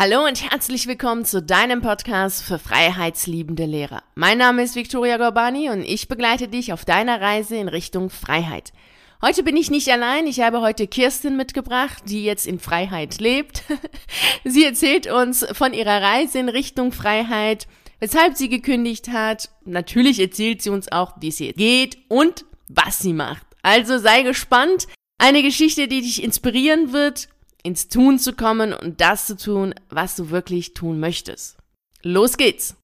[0.00, 4.04] Hallo und herzlich willkommen zu deinem Podcast für freiheitsliebende Lehrer.
[4.14, 8.72] Mein Name ist Victoria Gorbani und ich begleite dich auf deiner Reise in Richtung Freiheit.
[9.20, 13.64] Heute bin ich nicht allein, ich habe heute Kirsten mitgebracht, die jetzt in Freiheit lebt.
[14.44, 17.66] sie erzählt uns von ihrer Reise in Richtung Freiheit,
[17.98, 19.50] weshalb sie gekündigt hat.
[19.64, 23.44] Natürlich erzählt sie uns auch, wie es ihr geht und was sie macht.
[23.62, 24.86] Also sei gespannt.
[25.20, 27.28] Eine Geschichte, die dich inspirieren wird
[27.62, 31.56] ins Tun zu kommen und das zu tun, was du wirklich tun möchtest.
[32.02, 32.76] Los geht's!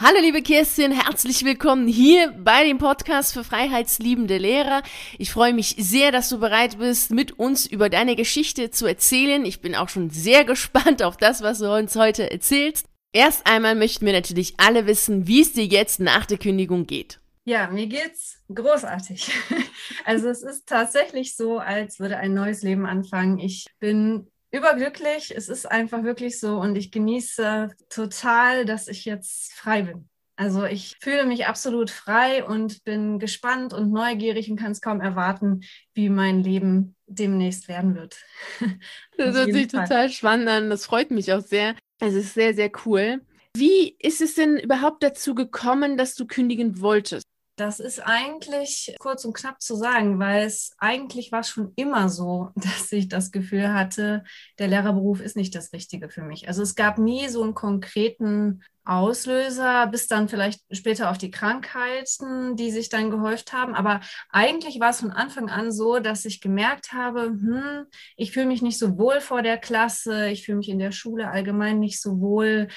[0.00, 4.84] Hallo liebe Kirstin, herzlich willkommen hier bei dem Podcast für freiheitsliebende Lehrer.
[5.18, 9.44] Ich freue mich sehr, dass du bereit bist, mit uns über deine Geschichte zu erzählen.
[9.44, 12.86] Ich bin auch schon sehr gespannt auf das, was du uns heute erzählst.
[13.12, 17.18] Erst einmal möchten wir natürlich alle wissen, wie es dir jetzt nach der Kündigung geht.
[17.48, 19.32] Ja, mir geht's großartig.
[20.04, 23.38] Also es ist tatsächlich so, als würde ein neues Leben anfangen.
[23.38, 25.34] Ich bin überglücklich.
[25.34, 30.08] Es ist einfach wirklich so und ich genieße total, dass ich jetzt frei bin.
[30.36, 35.00] Also ich fühle mich absolut frei und bin gespannt und neugierig und kann es kaum
[35.00, 35.62] erwarten,
[35.94, 38.16] wie mein Leben demnächst werden wird.
[39.16, 39.84] Das hört sich Fall.
[39.84, 40.70] total spannend an.
[40.70, 41.74] Das freut mich auch sehr.
[41.98, 43.20] Es ist sehr, sehr cool.
[43.56, 47.24] Wie ist es denn überhaupt dazu gekommen, dass du kündigen wolltest?
[47.58, 52.50] Das ist eigentlich kurz und knapp zu sagen, weil es eigentlich war schon immer so,
[52.54, 54.22] dass ich das Gefühl hatte,
[54.60, 56.46] der Lehrerberuf ist nicht das Richtige für mich.
[56.46, 62.54] Also es gab nie so einen konkreten Auslöser, bis dann vielleicht später auf die Krankheiten,
[62.54, 63.74] die sich dann gehäuft haben.
[63.74, 64.00] Aber
[64.30, 68.62] eigentlich war es von Anfang an so, dass ich gemerkt habe, hm, ich fühle mich
[68.62, 72.20] nicht so wohl vor der Klasse, ich fühle mich in der Schule allgemein nicht so
[72.20, 72.68] wohl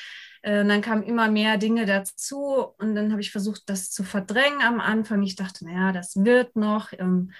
[0.42, 4.62] äh, dann kamen immer mehr Dinge dazu und dann habe ich versucht, das zu verdrängen
[4.62, 5.22] am Anfang.
[5.24, 6.94] Ich dachte, naja, das wird noch.
[6.94, 7.32] Ähm,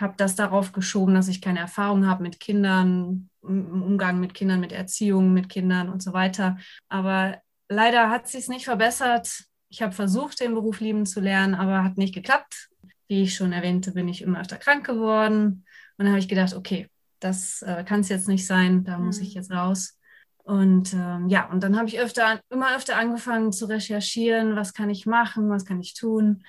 [0.00, 4.60] habe das darauf geschoben, dass ich keine Erfahrung habe mit Kindern, im Umgang mit Kindern,
[4.60, 6.58] mit Erziehung mit Kindern und so weiter.
[6.88, 9.44] Aber leider hat es sich nicht verbessert.
[9.68, 12.68] Ich habe versucht, den Beruf lieben zu lernen, aber hat nicht geklappt.
[13.08, 15.64] Wie ich schon erwähnte, bin ich immer öfter krank geworden.
[15.96, 19.18] Und dann habe ich gedacht, okay, das äh, kann es jetzt nicht sein, da muss
[19.18, 19.34] ich mhm.
[19.34, 19.98] jetzt raus.
[20.44, 24.90] Und ähm, ja, und dann habe ich öfter, immer öfter angefangen zu recherchieren, was kann
[24.90, 26.44] ich machen, was kann ich tun.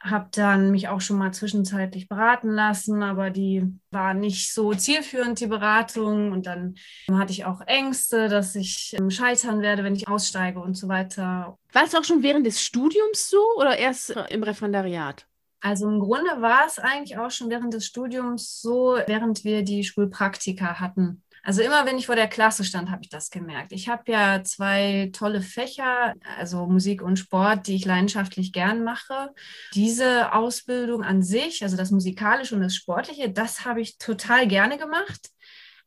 [0.00, 5.40] Habe dann mich auch schon mal zwischenzeitlich beraten lassen, aber die war nicht so zielführend,
[5.40, 6.30] die Beratung.
[6.30, 6.76] Und dann
[7.10, 11.58] hatte ich auch Ängste, dass ich ähm, scheitern werde, wenn ich aussteige und so weiter.
[11.72, 15.26] War es auch schon während des Studiums so oder erst äh, im Referendariat?
[15.60, 19.82] Also im Grunde war es eigentlich auch schon während des Studiums so, während wir die
[19.82, 21.22] Schulpraktika hatten.
[21.42, 23.72] Also immer, wenn ich vor der Klasse stand, habe ich das gemerkt.
[23.72, 29.30] Ich habe ja zwei tolle Fächer, also Musik und Sport, die ich leidenschaftlich gern mache.
[29.74, 34.78] Diese Ausbildung an sich, also das Musikalische und das Sportliche, das habe ich total gerne
[34.78, 35.30] gemacht,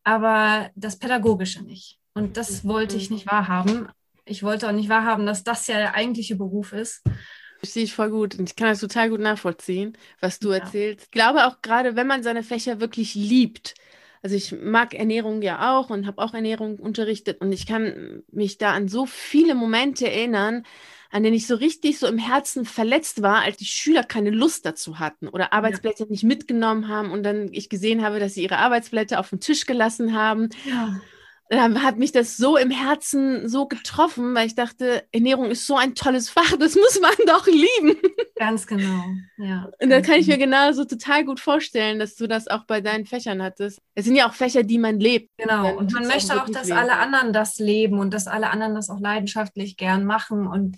[0.04, 2.00] aber das Pädagogische nicht.
[2.14, 3.88] Und das wollte ich nicht wahrhaben.
[4.26, 7.04] Ich wollte auch nicht wahrhaben, dass das ja der eigentliche Beruf ist.
[7.60, 10.58] Verstehe ich voll gut und ich kann das total gut nachvollziehen, was du ja.
[10.58, 11.06] erzählst.
[11.06, 13.76] Ich glaube auch gerade, wenn man seine Fächer wirklich liebt,
[14.22, 18.58] also ich mag Ernährung ja auch und habe auch Ernährung unterrichtet und ich kann mich
[18.58, 20.64] da an so viele Momente erinnern,
[21.10, 24.66] an denen ich so richtig so im Herzen verletzt war, als die Schüler keine Lust
[24.66, 26.12] dazu hatten oder Arbeitsblätter ja.
[26.12, 29.66] nicht mitgenommen haben und dann ich gesehen habe, dass sie ihre Arbeitsblätter auf den Tisch
[29.66, 30.50] gelassen haben.
[30.66, 31.02] Ja
[31.58, 35.76] dann hat mich das so im Herzen so getroffen, weil ich dachte, Ernährung ist so
[35.76, 37.98] ein tolles Fach, das muss man doch lieben.
[38.38, 39.04] Ganz genau,
[39.38, 39.70] ja.
[39.82, 42.80] Und da kann ich mir genau so total gut vorstellen, dass du das auch bei
[42.80, 43.82] deinen Fächern hattest.
[43.96, 45.30] Es sind ja auch Fächer, die man lebt.
[45.38, 46.80] Genau, und man möchte auch, dass leben.
[46.80, 50.78] alle anderen das leben und dass alle anderen das auch leidenschaftlich gern machen und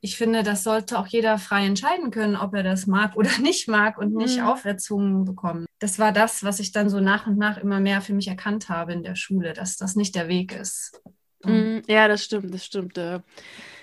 [0.00, 3.68] ich finde, das sollte auch jeder frei entscheiden können, ob er das mag oder nicht
[3.68, 4.44] mag und nicht mhm.
[4.44, 5.66] auferzwungen bekommen.
[5.78, 8.68] Das war das, was ich dann so nach und nach immer mehr für mich erkannt
[8.68, 11.00] habe in der Schule, dass das nicht der Weg ist.
[11.44, 11.82] Mhm.
[11.86, 12.98] Ja, das stimmt, das stimmt.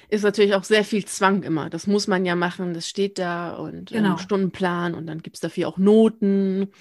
[0.10, 1.70] Ist natürlich auch sehr viel Zwang immer.
[1.70, 4.18] Das muss man ja machen, das steht da und ähm, genau.
[4.18, 6.72] Stundenplan und dann gibt es dafür auch Noten.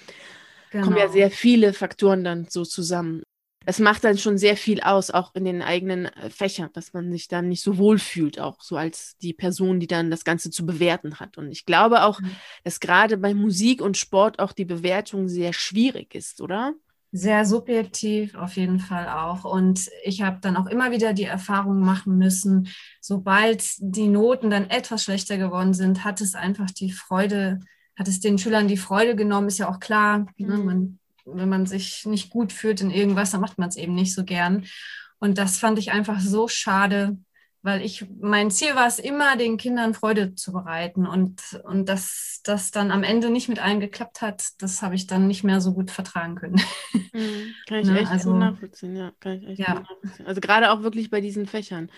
[0.71, 0.83] Genau.
[0.83, 1.13] Kommen ja genau.
[1.13, 3.23] sehr viele Faktoren dann so zusammen
[3.69, 7.11] es macht dann schon sehr viel aus, auch in den eigenen äh, Fächern, dass man
[7.11, 10.51] sich dann nicht so wohl fühlt, auch so als die Person, die dann das Ganze
[10.51, 11.37] zu bewerten hat.
[11.37, 12.31] Und ich glaube auch, mhm.
[12.63, 16.75] dass gerade bei Musik und Sport auch die Bewertung sehr schwierig ist, oder?
[17.11, 19.43] Sehr subjektiv auf jeden Fall auch.
[19.43, 22.69] Und ich habe dann auch immer wieder die Erfahrung machen müssen,
[23.01, 27.59] sobald die Noten dann etwas schlechter geworden sind, hat es einfach die Freude,
[27.97, 30.19] hat es den Schülern die Freude genommen, ist ja auch klar.
[30.19, 30.27] Ne?
[30.37, 30.47] Mhm.
[30.47, 30.57] Ne?
[30.63, 34.13] Man wenn man sich nicht gut fühlt in irgendwas, dann macht man es eben nicht
[34.13, 34.65] so gern.
[35.19, 37.17] Und das fand ich einfach so schade,
[37.67, 42.39] weil ich, mein Ziel war es immer, den Kindern Freude zu bereiten und, und dass
[42.43, 45.59] das dann am Ende nicht mit allen geklappt hat, das habe ich dann nicht mehr
[45.59, 46.61] so gut vertragen können.
[47.11, 47.53] Mhm.
[47.67, 47.99] Kann ich ne?
[47.99, 49.73] echt also, nachvollziehen, ja, kann ich echt ja.
[49.73, 50.27] nachvollziehen.
[50.27, 51.91] Also gerade auch wirklich bei diesen Fächern,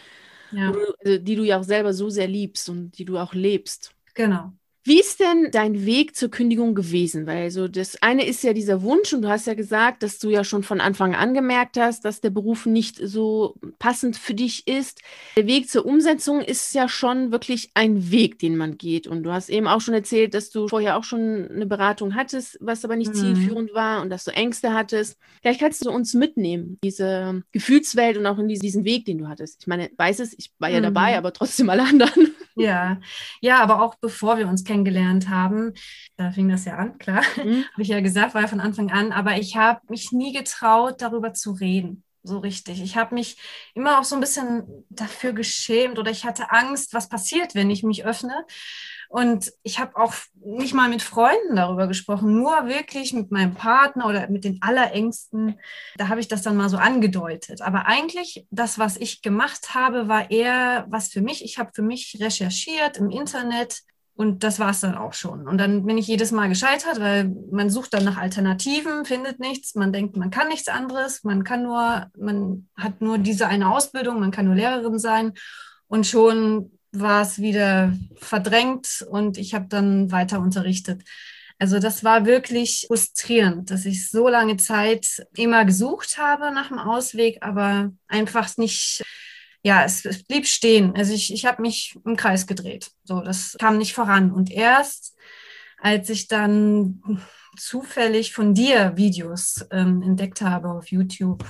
[0.52, 0.72] ja.
[0.72, 3.94] du, also die du ja auch selber so sehr liebst und die du auch lebst.
[4.16, 4.54] Genau.
[4.84, 7.28] Wie ist denn dein Weg zur Kündigung gewesen?
[7.28, 10.30] Weil so das eine ist ja dieser Wunsch und du hast ja gesagt, dass du
[10.30, 14.68] ja schon von Anfang an gemerkt hast, dass der Beruf nicht so passend für dich
[14.68, 15.02] ist.
[15.36, 19.06] Der Weg zur Umsetzung ist ja schon wirklich ein Weg, den man geht.
[19.06, 22.58] Und du hast eben auch schon erzählt, dass du vorher auch schon eine Beratung hattest,
[22.62, 23.16] was aber nicht mhm.
[23.16, 25.18] zielführend war und dass du Ängste hattest.
[25.42, 29.62] Vielleicht kannst du uns mitnehmen, diese Gefühlswelt und auch in diesen Weg, den du hattest.
[29.62, 30.84] Ich meine, weiß es, ich war ja mhm.
[30.84, 32.34] dabei, aber trotzdem alle anderen.
[32.56, 33.00] Ja,
[33.42, 35.74] ja, aber auch bevor wir uns kennengelernt haben,
[36.16, 37.66] da fing das ja an, klar, mhm.
[37.74, 41.02] habe ich ja gesagt, war ja von Anfang an, aber ich habe mich nie getraut,
[41.02, 42.82] darüber zu reden so richtig.
[42.82, 43.38] Ich habe mich
[43.74, 47.82] immer auch so ein bisschen dafür geschämt oder ich hatte Angst, was passiert, wenn ich
[47.82, 48.46] mich öffne.
[49.10, 54.06] Und ich habe auch nicht mal mit Freunden darüber gesprochen, nur wirklich mit meinem Partner
[54.06, 55.60] oder mit den Allerängsten.
[55.96, 57.62] Da habe ich das dann mal so angedeutet.
[57.62, 61.44] Aber eigentlich, das, was ich gemacht habe, war eher was für mich.
[61.44, 63.82] Ich habe für mich recherchiert im Internet,
[64.20, 65.48] und das war es dann auch schon.
[65.48, 69.76] Und dann bin ich jedes Mal gescheitert, weil man sucht dann nach Alternativen, findet nichts.
[69.76, 71.24] Man denkt, man kann nichts anderes.
[71.24, 75.32] Man kann nur, man hat nur diese eine Ausbildung, man kann nur Lehrerin sein.
[75.88, 81.02] Und schon war es wieder verdrängt und ich habe dann weiter unterrichtet.
[81.58, 86.80] Also das war wirklich frustrierend, dass ich so lange Zeit immer gesucht habe nach einem
[86.80, 89.02] Ausweg, aber einfach nicht,
[89.64, 90.96] ja, es, es blieb stehen.
[90.96, 92.92] Also ich, ich habe mich im Kreis gedreht.
[93.04, 94.32] So, das kam nicht voran.
[94.32, 95.16] Und erst
[95.82, 97.02] als ich dann
[97.58, 101.44] zufällig von dir Videos ähm, entdeckt habe auf YouTube,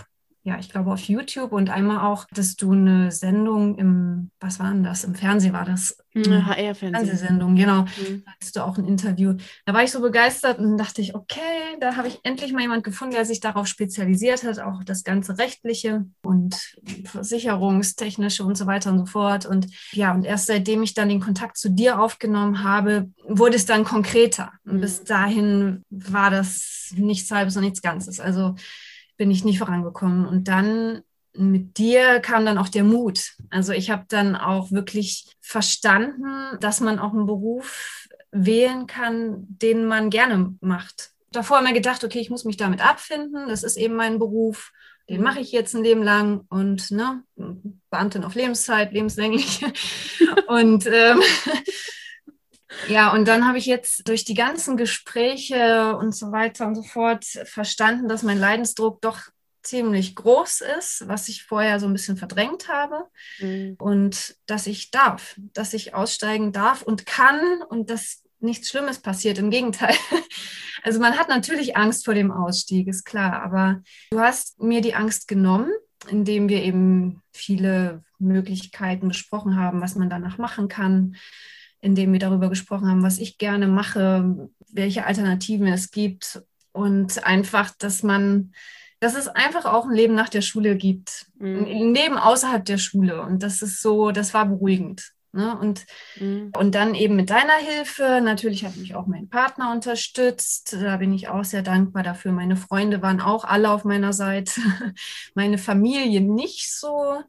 [0.43, 4.71] ja, ich glaube auf YouTube und einmal auch, dass du eine Sendung im, was war
[4.71, 5.03] denn das?
[5.03, 5.97] Im Fernsehen war das.
[6.15, 6.91] HR-Fernsehen.
[6.91, 7.81] Fernsehsendung, genau.
[7.83, 8.23] Mhm.
[8.25, 9.35] Da hattest du auch ein Interview.
[9.65, 11.39] Da war ich so begeistert und dachte ich, okay,
[11.79, 15.37] da habe ich endlich mal jemand gefunden, der sich darauf spezialisiert hat, auch das ganze
[15.37, 16.55] Rechtliche und
[17.05, 19.45] Versicherungstechnische und so weiter und so fort.
[19.45, 23.65] Und ja, und erst seitdem ich dann den Kontakt zu dir aufgenommen habe, wurde es
[23.65, 24.53] dann konkreter.
[24.65, 24.81] Und mhm.
[24.81, 28.19] bis dahin war das nichts Halbes und nichts Ganzes.
[28.19, 28.55] Also
[29.19, 30.25] bin ich nicht vorangekommen.
[30.25, 33.33] Und dann mit dir kam dann auch der Mut.
[33.51, 39.85] Also ich habe dann auch wirklich verstanden, dass man auch einen Beruf wählen kann, den
[39.85, 41.11] man gerne macht.
[41.31, 44.71] Davor immer gedacht, okay, ich muss mich damit abfinden, das ist eben mein Beruf,
[45.09, 47.23] den mache ich jetzt ein Leben lang und ne,
[47.89, 49.65] Beamtin auf Lebenszeit, lebenslänglich.
[50.47, 51.21] und ähm,
[52.87, 56.83] ja, und dann habe ich jetzt durch die ganzen Gespräche und so weiter und so
[56.83, 59.19] fort verstanden, dass mein Leidensdruck doch
[59.63, 63.05] ziemlich groß ist, was ich vorher so ein bisschen verdrängt habe.
[63.39, 63.75] Mhm.
[63.79, 69.37] Und dass ich darf, dass ich aussteigen darf und kann und dass nichts Schlimmes passiert.
[69.37, 69.95] Im Gegenteil.
[70.81, 73.43] Also man hat natürlich Angst vor dem Ausstieg, ist klar.
[73.43, 75.73] Aber du hast mir die Angst genommen,
[76.09, 81.17] indem wir eben viele Möglichkeiten besprochen haben, was man danach machen kann
[81.81, 86.41] in dem wir darüber gesprochen haben, was ich gerne mache, welche Alternativen es gibt
[86.71, 88.53] und einfach, dass man,
[88.99, 91.65] dass es einfach auch ein Leben nach der Schule gibt, mhm.
[91.65, 95.13] ein Leben außerhalb der Schule und das ist so, das war beruhigend.
[95.31, 95.55] Ne?
[95.59, 95.85] Und,
[96.19, 96.51] mhm.
[96.57, 101.13] und dann eben mit deiner Hilfe, natürlich hat mich auch mein Partner unterstützt, da bin
[101.13, 102.31] ich auch sehr dankbar dafür.
[102.31, 104.59] Meine Freunde waren auch alle auf meiner Seite,
[105.35, 107.21] meine Familie nicht so.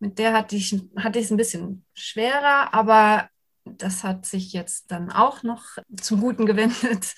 [0.00, 3.28] Mit der hatte ich, hatte ich es ein bisschen schwerer, aber
[3.64, 7.14] das hat sich jetzt dann auch noch zum Guten gewendet.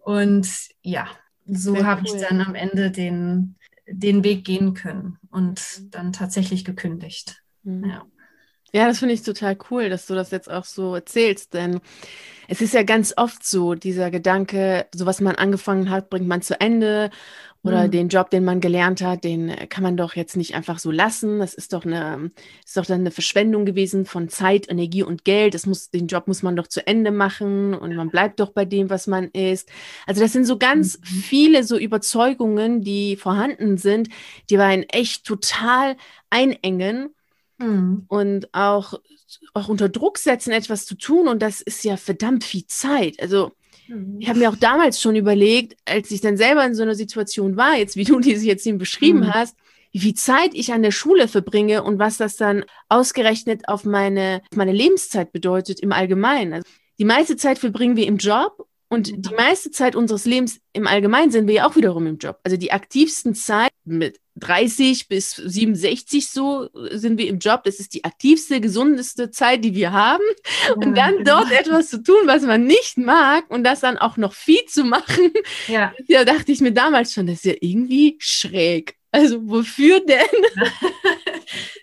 [0.00, 0.48] Und
[0.82, 1.08] ja,
[1.44, 2.16] so habe cool.
[2.16, 5.90] ich dann am Ende den, den Weg gehen können und mhm.
[5.90, 7.42] dann tatsächlich gekündigt.
[7.62, 7.84] Mhm.
[7.84, 8.06] Ja.
[8.72, 11.80] Ja, das finde ich total cool, dass du das jetzt auch so erzählst, denn
[12.48, 16.42] es ist ja ganz oft so, dieser Gedanke, so was man angefangen hat, bringt man
[16.42, 17.10] zu Ende
[17.66, 17.90] oder mhm.
[17.90, 21.40] den Job, den man gelernt hat, den kann man doch jetzt nicht einfach so lassen.
[21.40, 22.30] Das ist doch eine,
[22.64, 25.54] ist doch dann eine Verschwendung gewesen von Zeit, Energie und Geld.
[25.54, 28.64] Das muss, den Job muss man doch zu Ende machen und man bleibt doch bei
[28.64, 29.68] dem, was man ist.
[30.06, 31.04] Also das sind so ganz mhm.
[31.04, 34.08] viele so Überzeugungen, die vorhanden sind,
[34.48, 35.96] die einen echt total
[36.30, 37.14] einengen
[37.58, 38.04] mhm.
[38.08, 38.94] und auch,
[39.54, 41.28] auch unter Druck setzen, etwas zu tun.
[41.28, 43.20] Und das ist ja verdammt viel Zeit.
[43.20, 43.52] Also.
[44.18, 47.56] Ich habe mir auch damals schon überlegt, als ich dann selber in so einer Situation
[47.56, 49.34] war, jetzt wie du diese jetzt eben beschrieben mhm.
[49.34, 49.56] hast,
[49.92, 54.42] wie viel Zeit ich an der Schule verbringe und was das dann ausgerechnet auf meine,
[54.54, 56.52] meine Lebenszeit bedeutet im Allgemeinen.
[56.54, 59.22] Also die meiste Zeit verbringen wir im Job und mhm.
[59.22, 62.38] die meiste Zeit unseres Lebens im Allgemeinen sind wir ja auch wiederum im Job.
[62.44, 67.64] Also die aktivsten Zeit mit 30 bis 67 so sind wir im Job.
[67.64, 70.24] Das ist die aktivste, gesundeste Zeit, die wir haben.
[70.76, 71.40] Und dann genau.
[71.40, 74.84] dort etwas zu tun, was man nicht mag und das dann auch noch viel zu
[74.84, 75.32] machen.
[75.68, 75.92] Ja.
[76.06, 78.96] ja, dachte ich mir damals schon, das ist ja irgendwie schräg.
[79.10, 80.18] Also wofür denn?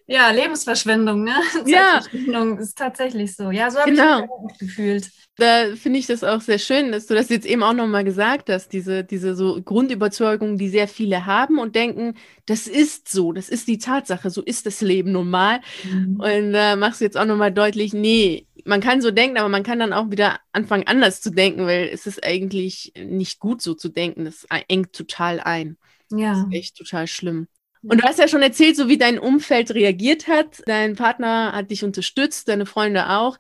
[0.08, 1.36] ja, Lebensverschwendung, ne?
[1.65, 2.01] Ja.
[2.01, 3.51] Zeitverschwendung ist tatsächlich so.
[3.51, 4.15] Ja, so habe genau.
[4.15, 7.48] ich mich auch gefühlt da finde ich das auch sehr schön, dass du das jetzt
[7.48, 12.13] eben auch nochmal gesagt hast, diese, diese so Grundüberzeugung, die sehr viele haben und denken,
[12.46, 15.62] das ist so, das ist die Tatsache, so ist das Leben normal.
[15.84, 16.20] Mhm.
[16.20, 19.50] Und da äh, machst du jetzt auch nochmal deutlich, nee, man kann so denken, aber
[19.50, 23.62] man kann dann auch wieder anfangen, anders zu denken, weil es ist eigentlich nicht gut
[23.62, 25.77] so zu denken, das engt total ein.
[26.12, 26.34] Ja.
[26.34, 27.48] Das ist echt total schlimm.
[27.84, 30.63] Und du hast ja schon erzählt, so wie dein Umfeld reagiert hat.
[30.66, 33.38] Dein Partner hat dich unterstützt, deine Freunde auch.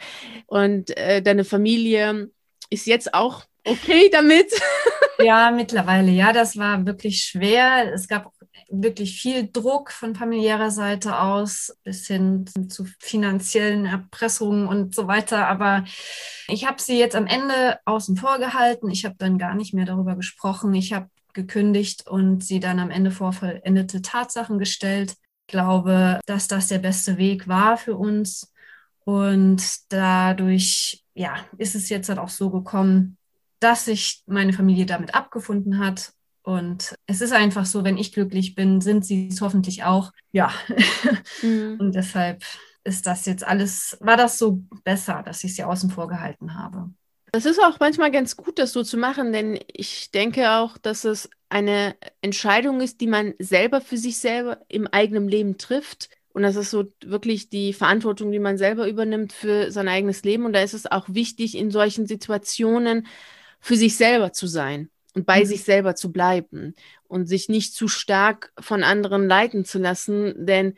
[0.47, 2.29] Und äh, deine Familie
[2.69, 4.47] ist jetzt auch okay damit.
[5.19, 6.11] Ja, mittlerweile.
[6.11, 7.93] Ja, das war wirklich schwer.
[7.93, 8.33] Es gab
[8.69, 15.47] wirklich viel Druck von familiärer Seite aus bis hin zu finanziellen Erpressungen und so weiter.
[15.47, 15.85] Aber
[16.47, 18.89] ich habe sie jetzt am Ende außen vor gehalten.
[18.89, 20.73] Ich habe dann gar nicht mehr darüber gesprochen.
[20.73, 25.15] Ich habe gekündigt und sie dann am Ende vor vollendete Tatsachen gestellt.
[25.47, 28.51] Ich glaube, dass das der beste Weg war für uns.
[29.05, 33.17] Und dadurch, ja, ist es jetzt dann auch so gekommen,
[33.59, 36.13] dass sich meine Familie damit abgefunden hat.
[36.41, 40.11] Und es ist einfach so, wenn ich glücklich bin, sind sie es hoffentlich auch.
[40.31, 40.51] Ja.
[41.41, 41.77] Mhm.
[41.79, 42.43] Und deshalb
[42.83, 46.89] ist das jetzt alles, war das so besser, dass ich sie außen vor gehalten habe.
[47.35, 51.03] Es ist auch manchmal ganz gut, das so zu machen, denn ich denke auch, dass
[51.03, 56.09] es eine Entscheidung ist, die man selber für sich selber im eigenen Leben trifft.
[56.31, 60.45] Und das ist so wirklich die Verantwortung, die man selber übernimmt für sein eigenes Leben.
[60.45, 63.07] Und da ist es auch wichtig, in solchen Situationen
[63.59, 65.45] für sich selber zu sein und bei mhm.
[65.45, 66.75] sich selber zu bleiben
[67.07, 70.75] und sich nicht zu stark von anderen leiten zu lassen, denn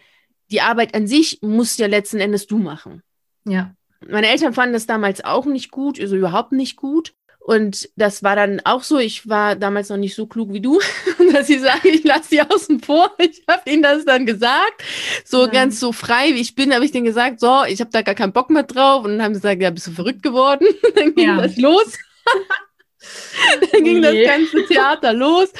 [0.51, 3.03] die Arbeit an sich muss ja letzten Endes du machen.
[3.45, 3.75] Ja.
[4.07, 7.13] Meine Eltern fanden das damals auch nicht gut, also überhaupt nicht gut.
[7.45, 10.79] Und das war dann auch so, ich war damals noch nicht so klug wie du,
[11.31, 13.11] dass ich sage, ich lasse sie außen vor.
[13.19, 14.83] Ich habe ihnen das dann gesagt.
[15.23, 15.47] So ja.
[15.47, 18.15] ganz so frei wie ich bin, habe ich denen gesagt, so, ich habe da gar
[18.15, 19.05] keinen Bock mehr drauf.
[19.05, 20.65] Und dann haben sie gesagt, ja, bist du verrückt geworden?
[20.95, 21.39] dann ging ja.
[21.39, 21.93] das los.
[23.71, 25.53] dann ging das ganze Theater los.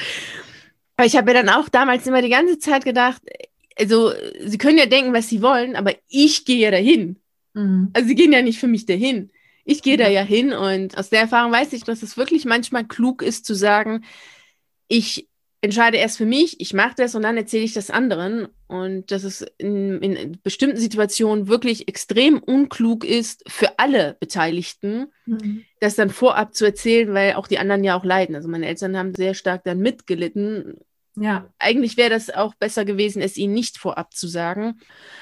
[0.96, 3.22] Aber ich habe mir dann auch damals immer die ganze Zeit gedacht,
[3.78, 4.12] also
[4.44, 7.20] sie können ja denken, was sie wollen, aber ich gehe ja dahin.
[7.56, 7.90] Mhm.
[7.92, 9.30] Also sie gehen ja nicht für mich dahin.
[9.64, 12.86] Ich gehe da ja hin und aus der Erfahrung weiß ich, dass es wirklich manchmal
[12.86, 14.04] klug ist zu sagen,
[14.86, 15.28] ich
[15.60, 18.46] entscheide erst für mich, ich mache das und dann erzähle ich das anderen.
[18.68, 25.64] Und dass es in, in, bestimmten Situationen wirklich extrem unklug ist für alle Beteiligten, mhm.
[25.80, 28.36] das dann vorab zu erzählen, weil auch die anderen ja auch leiden.
[28.36, 30.78] Also meine Eltern haben sehr stark dann mitgelitten,
[31.16, 31.48] ja.
[31.58, 34.78] Eigentlich wäre das auch besser gewesen, es ihnen nicht vorab zu sagen.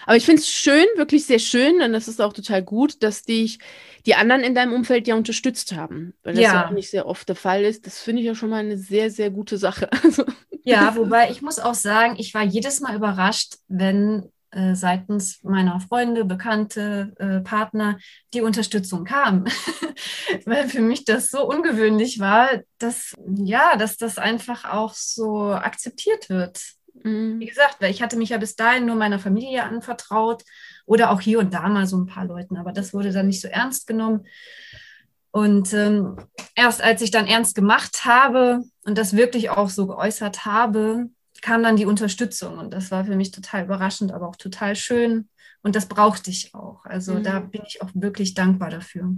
[0.07, 3.23] Aber ich finde es schön, wirklich sehr schön, und das ist auch total gut, dass
[3.23, 3.59] dich
[4.05, 6.15] die anderen in deinem Umfeld ja unterstützt haben.
[6.23, 7.87] Weil das ja, auch nicht sehr oft der Fall ist.
[7.87, 9.89] Das finde ich ja schon mal eine sehr, sehr gute Sache.
[10.65, 15.81] ja, wobei ich muss auch sagen, ich war jedes Mal überrascht, wenn äh, seitens meiner
[15.81, 17.99] Freunde, Bekannte, äh, Partner
[18.33, 19.45] die Unterstützung kam.
[20.45, 26.29] Weil für mich das so ungewöhnlich war, dass, ja, dass das einfach auch so akzeptiert
[26.29, 26.61] wird.
[27.03, 27.41] Mhm.
[27.41, 30.45] Wie gesagt, weil ich hatte mich ja bis dahin nur meiner Familie anvertraut
[30.87, 33.41] oder auch hier und da mal so ein paar Leuten, aber das wurde dann nicht
[33.41, 34.27] so ernst genommen.
[35.31, 36.17] Und ähm,
[36.55, 41.11] erst als ich dann ernst gemacht habe und das wirklich auch so geäußert habe,
[41.45, 45.29] kam dann die Unterstützung und das war für mich total überraschend, aber auch total schön
[45.63, 46.87] und das brauchte ich auch.
[46.87, 47.23] Also mhm.
[47.23, 49.15] da bin ich auch wirklich dankbar dafür.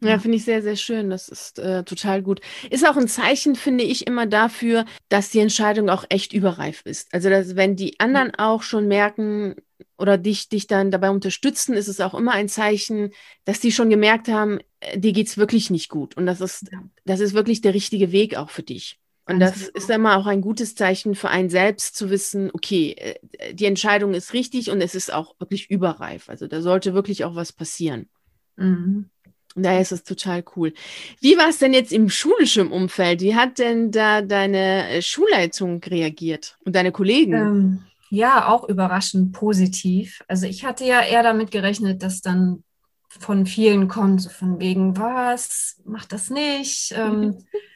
[0.00, 1.10] Ja, finde ich sehr, sehr schön.
[1.10, 2.40] Das ist äh, total gut.
[2.70, 7.12] Ist auch ein Zeichen, finde ich, immer dafür, dass die Entscheidung auch echt überreif ist.
[7.12, 9.56] Also, dass, wenn die anderen auch schon merken
[9.98, 13.10] oder dich, dich dann dabei unterstützen, ist es auch immer ein Zeichen,
[13.44, 16.16] dass die schon gemerkt haben, äh, dir geht es wirklich nicht gut.
[16.16, 16.70] Und das ist,
[17.04, 18.99] das ist wirklich der richtige Weg auch für dich.
[19.30, 19.70] Und das genau.
[19.74, 24.12] ist immer auch ein gutes Zeichen für einen selbst zu wissen, okay, äh, die Entscheidung
[24.12, 26.28] ist richtig und es ist auch wirklich überreif.
[26.28, 28.08] Also da sollte wirklich auch was passieren.
[28.56, 29.08] Mhm.
[29.54, 30.72] Und daher ist es total cool.
[31.20, 33.20] Wie war es denn jetzt im schulischen Umfeld?
[33.20, 37.34] Wie hat denn da deine äh, Schulleitung reagiert und deine Kollegen?
[37.34, 40.22] Ähm, ja, auch überraschend positiv.
[40.26, 42.64] Also ich hatte ja eher damit gerechnet, dass dann
[43.08, 46.92] von vielen kommt, so von wegen, was, mach das nicht.
[46.96, 47.38] Ähm,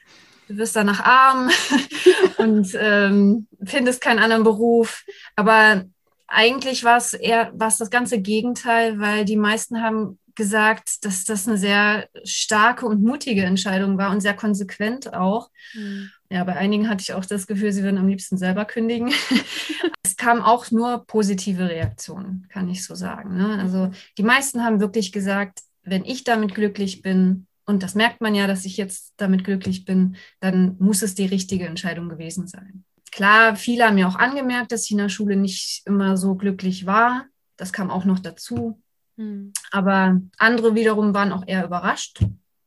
[0.49, 1.51] du wirst danach arm
[2.39, 5.05] und ähm, findest keinen anderen Beruf.
[5.37, 5.85] Aber
[6.27, 11.47] eigentlich war es eher was das ganze Gegenteil, weil die meisten haben gesagt, dass das
[11.47, 15.51] eine sehr starke und mutige Entscheidung war und sehr konsequent auch.
[15.75, 16.11] Mhm.
[16.31, 19.13] Ja, bei einigen hatte ich auch das Gefühl, sie würden am liebsten selber kündigen.
[20.03, 23.37] es kamen auch nur positive Reaktionen, kann ich so sagen.
[23.37, 23.59] Ne?
[23.61, 28.35] Also die meisten haben wirklich gesagt, wenn ich damit glücklich bin, und das merkt man
[28.35, 32.85] ja, dass ich jetzt damit glücklich bin, dann muss es die richtige Entscheidung gewesen sein.
[33.11, 36.85] Klar, viele haben mir auch angemerkt, dass ich in der Schule nicht immer so glücklich
[36.85, 37.27] war.
[37.57, 38.83] Das kam auch noch dazu.
[39.17, 39.53] Hm.
[39.71, 42.25] Aber andere wiederum waren auch eher überrascht.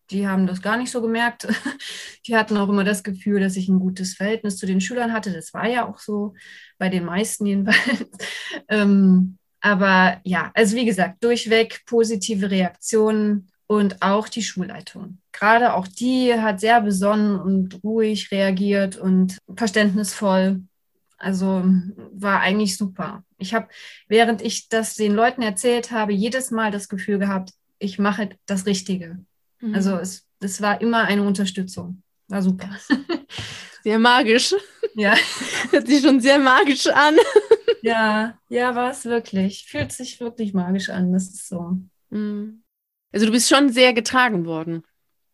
[0.09, 1.47] Die haben das gar nicht so gemerkt.
[2.27, 5.33] Die hatten auch immer das Gefühl, dass ich ein gutes Verhältnis zu den Schülern hatte.
[5.33, 6.33] Das war ja auch so,
[6.77, 8.05] bei den meisten jedenfalls.
[8.69, 15.19] ähm, aber ja, also wie gesagt, durchweg positive Reaktionen und auch die Schulleitung.
[15.33, 20.61] Gerade auch die hat sehr besonnen und ruhig reagiert und verständnisvoll.
[21.17, 21.65] Also
[22.13, 23.23] war eigentlich super.
[23.37, 23.67] Ich habe,
[24.07, 28.65] während ich das den Leuten erzählt habe, jedes Mal das Gefühl gehabt, ich mache das
[28.65, 29.19] Richtige.
[29.59, 29.75] Mhm.
[29.75, 32.01] Also es, es war immer eine Unterstützung.
[32.27, 32.69] War super.
[33.83, 34.53] Sehr magisch.
[34.95, 35.15] Ja.
[35.71, 37.15] Hört sich schon sehr magisch an.
[37.81, 39.65] Ja, ja, war es wirklich.
[39.65, 41.13] Fühlt sich wirklich magisch an.
[41.13, 41.77] Das ist so.
[42.09, 42.63] Mhm.
[43.11, 44.83] Also du bist schon sehr getragen worden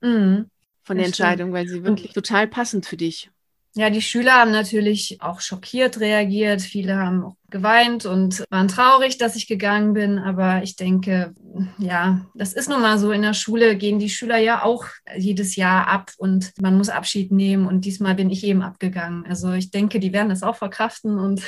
[0.01, 0.49] mhm.
[0.83, 3.29] von der Entscheidung, weil sie wirklich total passend für dich.
[3.75, 6.61] Ja, die Schüler haben natürlich auch schockiert reagiert.
[6.61, 10.19] Viele haben auch geweint und waren traurig, dass ich gegangen bin.
[10.19, 11.33] Aber ich denke,
[11.79, 13.11] ja, das ist nun mal so.
[13.11, 14.85] In der Schule gehen die Schüler ja auch
[15.17, 17.65] jedes Jahr ab und man muss Abschied nehmen.
[17.65, 19.25] Und diesmal bin ich eben abgegangen.
[19.25, 21.41] Also ich denke, die werden das auch verkraften und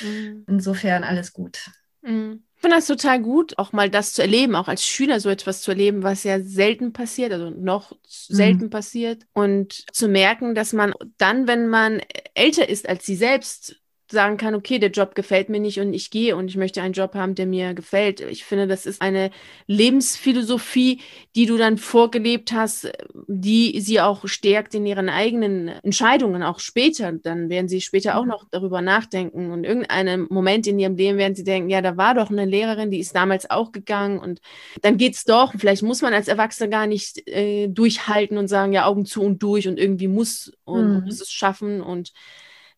[0.00, 0.44] mhm.
[0.48, 1.70] insofern alles gut.
[2.02, 2.42] Mhm.
[2.62, 5.62] Ich finde das total gut, auch mal das zu erleben, auch als Schüler so etwas
[5.62, 7.96] zu erleben, was ja selten passiert, also noch mhm.
[8.04, 9.26] selten passiert.
[9.32, 12.00] Und zu merken, dass man dann, wenn man
[12.34, 13.81] älter ist als sie selbst,
[14.12, 16.92] sagen kann, okay, der Job gefällt mir nicht und ich gehe und ich möchte einen
[16.92, 18.20] Job haben, der mir gefällt.
[18.20, 19.30] Ich finde, das ist eine
[19.66, 21.00] Lebensphilosophie,
[21.34, 22.92] die du dann vorgelebt hast,
[23.26, 27.10] die sie auch stärkt in ihren eigenen Entscheidungen, auch später.
[27.12, 31.34] Dann werden sie später auch noch darüber nachdenken und irgendeinem Moment in ihrem Leben werden
[31.34, 34.40] sie denken, ja, da war doch eine Lehrerin, die ist damals auch gegangen und
[34.82, 35.52] dann geht's doch.
[35.56, 39.42] Vielleicht muss man als Erwachsener gar nicht äh, durchhalten und sagen, ja, Augen zu und
[39.42, 41.04] durch und irgendwie muss und mhm.
[41.04, 42.12] muss es schaffen und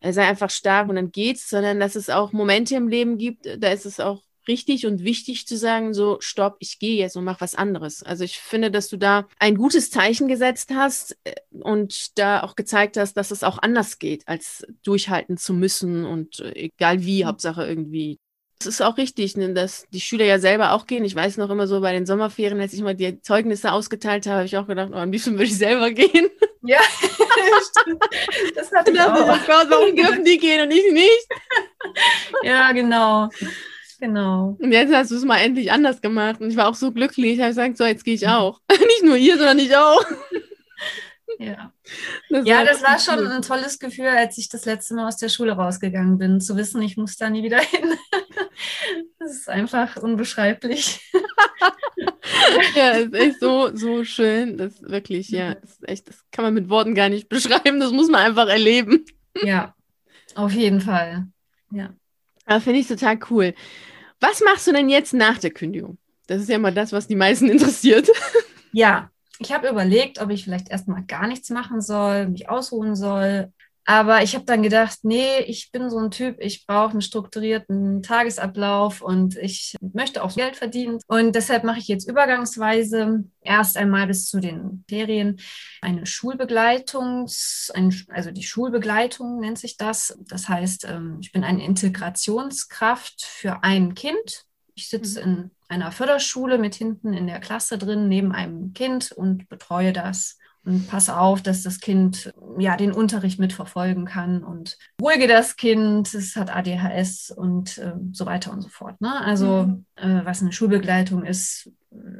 [0.01, 3.69] sei einfach stark und dann geht's, sondern dass es auch Momente im Leben gibt, da
[3.69, 7.41] ist es auch richtig und wichtig zu sagen, so, stopp, ich gehe jetzt und mach
[7.41, 8.03] was anderes.
[8.03, 12.55] Also ich finde, dass du da ein gutes Zeichen gesetzt hast äh, und da auch
[12.55, 17.23] gezeigt hast, dass es auch anders geht, als durchhalten zu müssen und äh, egal wie,
[17.23, 17.27] mhm.
[17.27, 18.19] Hauptsache irgendwie.
[18.59, 21.03] Es ist auch richtig, ne, dass die Schüler ja selber auch gehen.
[21.03, 24.37] Ich weiß noch immer so bei den Sommerferien, als ich mal die Zeugnisse ausgeteilt habe,
[24.37, 26.29] habe ich auch gedacht, oh, am liebsten würde ich selber gehen.
[26.65, 26.79] Ja,
[27.81, 28.03] stimmt.
[28.55, 29.13] Das hatte ich auch.
[29.13, 31.27] Oh Gott, warum dürfen die gehen und ich nicht?
[32.43, 33.29] Ja, genau.
[33.99, 34.57] Genau.
[34.59, 36.41] Und jetzt hast du es mal endlich anders gemacht.
[36.41, 37.33] Und ich war auch so glücklich.
[37.33, 38.59] Ich habe gesagt, so, jetzt gehe ich auch.
[38.69, 40.05] nicht nur ihr, sondern ich auch.
[41.39, 41.73] Ja,
[42.29, 45.17] das, ja, war, das war schon ein tolles Gefühl, als ich das letzte Mal aus
[45.17, 47.93] der Schule rausgegangen bin, zu wissen, ich muss da nie wieder hin.
[49.19, 51.01] Das ist einfach unbeschreiblich.
[52.75, 54.55] ja, ist echt so, so schön.
[54.55, 57.79] Das wirklich, ja, das ist echt, das kann man mit Worten gar nicht beschreiben.
[57.79, 59.03] Das muss man einfach erleben.
[59.41, 59.73] Ja,
[60.35, 61.27] auf jeden Fall.
[61.71, 61.93] Ja.
[62.45, 63.55] Aber finde ich total cool.
[64.19, 65.97] Was machst du denn jetzt nach der Kündigung?
[66.27, 68.09] Das ist ja mal das, was die meisten interessiert.
[68.71, 73.51] Ja, ich habe überlegt, ob ich vielleicht erstmal gar nichts machen soll, mich ausruhen soll.
[73.87, 78.01] Aber ich habe dann gedacht, nee, ich bin so ein Typ, ich brauche einen strukturierten
[78.01, 80.99] Tagesablauf und ich möchte auch Geld verdienen.
[81.05, 85.39] Und deshalb mache ich jetzt übergangsweise erst einmal bis zu den Ferien
[85.81, 87.71] eine Schulbegleitungs,
[88.09, 90.17] also die Schulbegleitung nennt sich das.
[90.27, 94.45] Das heißt, ähm, ich bin eine Integrationskraft für ein Kind.
[94.75, 95.33] Ich sitze mhm.
[95.33, 100.37] in einer Förderschule mit hinten in der Klasse drin, neben einem Kind und betreue das
[100.65, 106.13] und passe auf, dass das Kind ja den Unterricht mitverfolgen kann und ruhige das Kind,
[106.13, 108.99] es hat ADHS und äh, so weiter und so fort.
[108.99, 109.13] Ne?
[109.21, 109.85] Also mhm.
[109.95, 111.69] äh, was eine Schulbegleitung ist,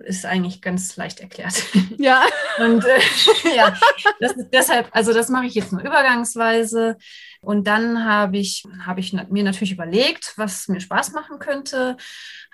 [0.05, 1.63] ist eigentlich ganz leicht erklärt.
[1.97, 2.23] Ja.
[2.59, 2.99] und äh,
[3.55, 3.75] ja,
[4.19, 6.97] das, deshalb, also das mache ich jetzt nur übergangsweise.
[7.41, 11.97] Und dann habe ich, habe ich mir natürlich überlegt, was mir Spaß machen könnte.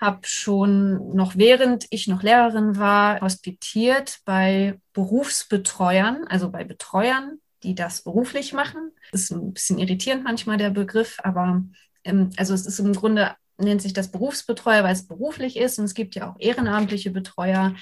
[0.00, 7.74] Habe schon noch während ich noch Lehrerin war, hospitiert bei Berufsbetreuern, also bei Betreuern, die
[7.74, 8.92] das beruflich machen.
[9.12, 11.62] Das ist ein bisschen irritierend manchmal der Begriff, aber
[12.04, 15.78] ähm, also es ist im Grunde nennt sich das Berufsbetreuer, weil es beruflich ist.
[15.78, 17.74] Und es gibt ja auch ehrenamtliche Betreuer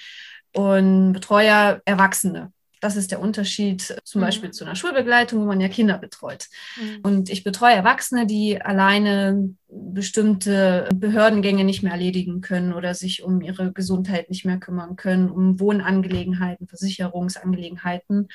[0.54, 2.52] und Betreuer Erwachsene.
[2.80, 4.24] Das ist der Unterschied zum mhm.
[4.24, 6.46] Beispiel zu einer Schulbegleitung, wo man ja Kinder betreut.
[6.80, 7.00] Mhm.
[7.02, 13.42] Und ich betreue Erwachsene, die alleine bestimmte Behördengänge nicht mehr erledigen können oder sich um
[13.42, 18.28] ihre Gesundheit nicht mehr kümmern können, um Wohnangelegenheiten, Versicherungsangelegenheiten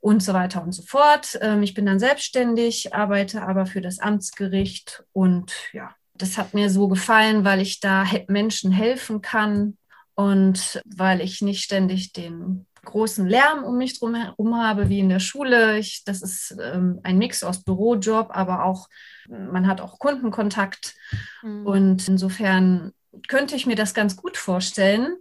[0.00, 1.38] und so weiter und so fort.
[1.40, 6.70] Ähm, ich bin dann selbstständig, arbeite aber für das Amtsgericht und ja, das hat mir
[6.70, 9.76] so gefallen, weil ich da Menschen helfen kann
[10.14, 15.20] und weil ich nicht ständig den großen Lärm um mich herum habe, wie in der
[15.20, 15.78] Schule.
[15.78, 18.88] Ich, das ist ähm, ein Mix aus Bürojob, aber auch,
[19.28, 20.94] man hat auch Kundenkontakt.
[21.42, 21.66] Mhm.
[21.66, 22.92] Und insofern
[23.28, 25.16] könnte ich mir das ganz gut vorstellen.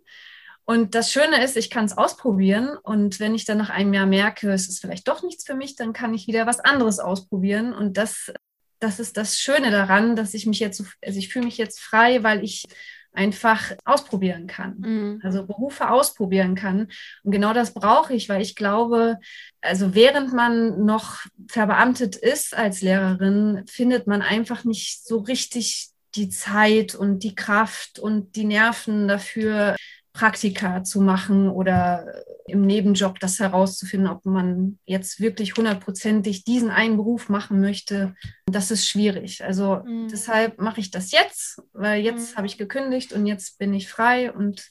[0.66, 2.78] Und das Schöne ist, ich kann es ausprobieren.
[2.84, 5.76] Und wenn ich dann nach einem Jahr merke, es ist vielleicht doch nichts für mich,
[5.76, 7.74] dann kann ich wieder was anderes ausprobieren.
[7.74, 8.32] Und das,
[8.80, 12.24] das ist das Schöne daran, dass ich mich jetzt, also ich fühle mich jetzt frei,
[12.24, 12.66] weil ich
[13.12, 14.78] einfach ausprobieren kann.
[14.80, 15.22] Mhm.
[15.24, 16.88] Also Berufe ausprobieren kann.
[17.24, 19.20] Und genau das brauche ich, weil ich glaube,
[19.62, 26.30] also während man noch verbeamtet ist als Lehrerin, findet man einfach nicht so richtig die
[26.30, 29.76] Zeit und die Kraft und die Nerven dafür,
[30.14, 32.06] Praktika zu machen oder
[32.48, 38.16] im Nebenjob das herauszufinden, ob man jetzt wirklich hundertprozentig diesen einen Beruf machen möchte.
[38.48, 39.44] Das ist schwierig.
[39.44, 40.08] Also mhm.
[40.10, 42.38] deshalb mache ich das jetzt, weil jetzt mhm.
[42.38, 44.70] habe ich gekündigt und jetzt bin ich frei und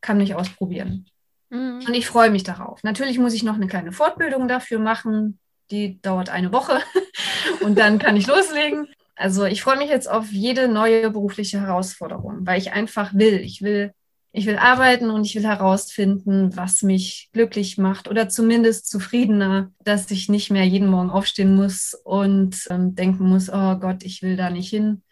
[0.00, 1.06] kann mich ausprobieren.
[1.50, 1.80] Mhm.
[1.86, 2.82] Und ich freue mich darauf.
[2.84, 5.38] Natürlich muss ich noch eine kleine Fortbildung dafür machen.
[5.70, 6.80] Die dauert eine Woche
[7.60, 8.88] und dann kann ich loslegen.
[9.16, 13.40] Also ich freue mich jetzt auf jede neue berufliche Herausforderung, weil ich einfach will.
[13.40, 13.92] Ich will
[14.32, 20.10] ich will arbeiten und ich will herausfinden, was mich glücklich macht oder zumindest zufriedener, dass
[20.10, 24.36] ich nicht mehr jeden Morgen aufstehen muss und ähm, denken muss, oh Gott, ich will
[24.36, 25.02] da nicht hin.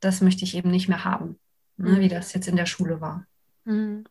[0.00, 1.38] Das möchte ich eben nicht mehr haben,
[1.76, 2.00] ne, mhm.
[2.00, 3.26] wie das jetzt in der Schule war.
[3.64, 4.04] Mhm.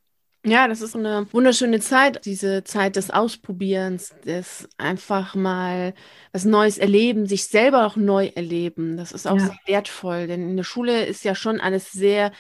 [0.46, 5.94] Ja, das ist eine wunderschöne Zeit, diese Zeit des Ausprobierens, des einfach mal
[6.32, 8.96] was Neues erleben, sich selber auch neu erleben.
[8.96, 9.48] Das ist auch ja.
[9.48, 12.32] sehr wertvoll, denn in der Schule ist ja schon alles sehr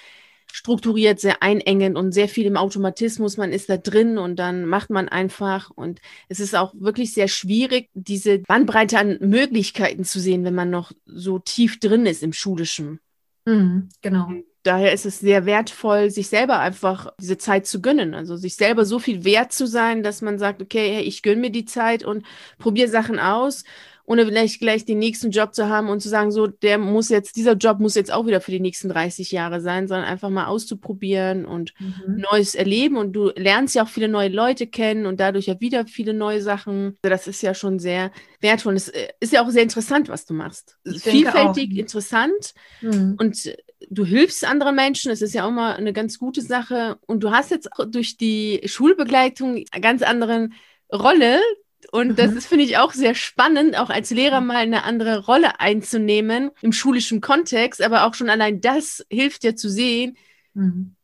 [0.51, 3.37] strukturiert, sehr einengend und sehr viel im Automatismus.
[3.37, 5.69] Man ist da drin und dann macht man einfach.
[5.69, 10.69] Und es ist auch wirklich sehr schwierig, diese Bandbreite an Möglichkeiten zu sehen, wenn man
[10.69, 12.99] noch so tief drin ist im Schulischen.
[13.45, 14.31] Mhm, genau.
[14.63, 18.13] Daher ist es sehr wertvoll, sich selber einfach diese Zeit zu gönnen.
[18.13, 21.49] Also sich selber so viel wert zu sein, dass man sagt, okay, ich gönne mir
[21.49, 22.25] die Zeit und
[22.57, 23.63] probiere Sachen aus
[24.09, 27.35] ohne vielleicht gleich den nächsten Job zu haben und zu sagen, so, der muss jetzt,
[27.35, 30.47] dieser Job muss jetzt auch wieder für die nächsten 30 Jahre sein, sondern einfach mal
[30.47, 32.25] auszuprobieren und mhm.
[32.31, 32.97] Neues erleben.
[32.97, 36.41] Und du lernst ja auch viele neue Leute kennen und dadurch ja wieder viele neue
[36.41, 36.97] Sachen.
[37.03, 38.75] Also das ist ja schon sehr wertvoll.
[38.77, 40.79] Es äh, ist ja auch sehr interessant, was du machst.
[40.87, 43.15] Vielfältig, interessant mhm.
[43.19, 43.53] und
[43.91, 46.97] du hilfst anderen Menschen, das ist ja auch mal eine ganz gute Sache.
[47.05, 50.49] Und du hast jetzt durch die Schulbegleitung eine ganz andere
[50.91, 51.39] Rolle,
[51.91, 52.37] und das mhm.
[52.37, 56.71] ist, finde ich, auch sehr spannend, auch als Lehrer mal eine andere Rolle einzunehmen im
[56.71, 57.81] schulischen Kontext.
[57.81, 60.17] Aber auch schon allein das hilft dir zu sehen,
[60.53, 60.95] mhm.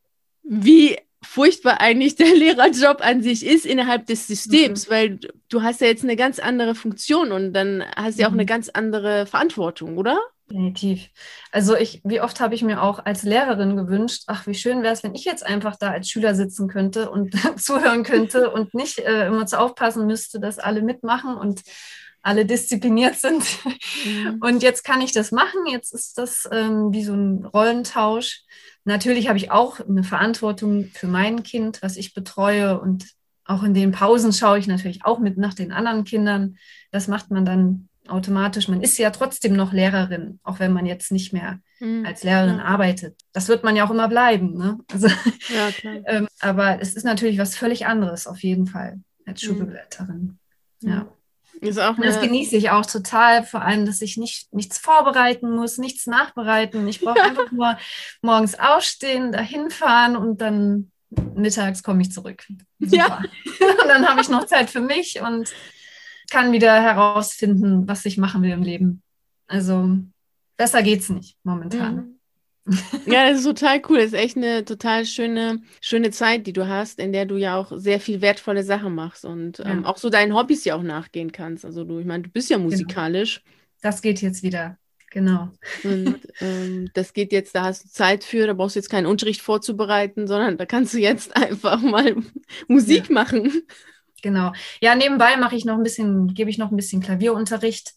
[0.44, 4.92] wie furchtbar eigentlich der Lehrerjob an sich ist innerhalb des Systems, mhm.
[4.92, 8.34] weil du hast ja jetzt eine ganz andere Funktion und dann hast du ja auch
[8.34, 8.48] eine mhm.
[8.48, 10.20] ganz andere Verantwortung, oder?
[10.48, 11.10] Definitiv.
[11.52, 14.94] Also ich, wie oft habe ich mir auch als Lehrerin gewünscht, ach, wie schön wäre
[14.94, 19.00] es, wenn ich jetzt einfach da als Schüler sitzen könnte und zuhören könnte und nicht
[19.00, 21.64] äh, immer zu aufpassen müsste, dass alle mitmachen und
[22.22, 23.44] alle diszipliniert sind.
[24.06, 24.40] Mhm.
[24.42, 25.66] Und jetzt kann ich das machen.
[25.72, 28.42] Jetzt ist das ähm, wie so ein Rollentausch.
[28.84, 32.80] Natürlich habe ich auch eine Verantwortung für mein Kind, was ich betreue.
[32.80, 33.06] Und
[33.46, 36.58] auch in den Pausen schaue ich natürlich auch mit nach den anderen Kindern.
[36.92, 38.68] Das macht man dann automatisch.
[38.68, 42.06] Man ist ja trotzdem noch Lehrerin, auch wenn man jetzt nicht mehr mhm.
[42.06, 42.66] als Lehrerin ja.
[42.66, 43.18] arbeitet.
[43.34, 44.58] Das wird man ja auch immer bleiben.
[44.58, 44.80] Ne?
[44.92, 45.70] Also, ja,
[46.06, 49.48] ähm, aber es ist natürlich was völlig anderes, auf jeden Fall, als mhm.
[49.48, 50.40] Schulbegleiterin.
[50.82, 50.90] Mhm.
[50.90, 51.08] Ja.
[51.62, 55.78] Ist auch das genieße ich auch total, vor allem, dass ich nicht, nichts vorbereiten muss,
[55.78, 56.88] nichts nachbereiten.
[56.88, 57.78] Ich brauche einfach nur
[58.22, 60.92] morgens aufstehen, dahin fahren und dann
[61.36, 62.46] mittags komme ich zurück.
[62.80, 62.98] Super.
[62.98, 63.18] Ja.
[63.82, 65.54] und dann habe ich noch Zeit für mich und
[66.30, 69.02] kann wieder herausfinden, was ich machen will im Leben.
[69.48, 69.98] Also
[70.58, 71.96] besser geht's nicht momentan.
[71.96, 72.16] Mhm.
[73.06, 73.98] Ja, das ist total cool.
[73.98, 77.56] Das ist echt eine total schöne, schöne Zeit, die du hast, in der du ja
[77.58, 79.66] auch sehr viel wertvolle Sachen machst und ja.
[79.66, 81.64] ähm, auch so deinen Hobbys ja auch nachgehen kannst.
[81.64, 82.70] Also du, ich meine, du bist ja genau.
[82.70, 83.44] musikalisch.
[83.44, 83.56] Genau.
[83.84, 84.80] Das geht jetzt wieder.
[85.12, 85.50] Genau.
[85.84, 89.06] Und ähm, das geht jetzt, da hast du Zeit für, da brauchst du jetzt keinen
[89.06, 92.16] Unterricht vorzubereiten, sondern da kannst du jetzt einfach mal
[92.68, 93.14] Musik ja.
[93.14, 93.64] machen.
[94.22, 94.54] Genau.
[94.82, 97.94] Ja, nebenbei mache ich noch ein bisschen, gebe ich noch ein bisschen Klavierunterricht,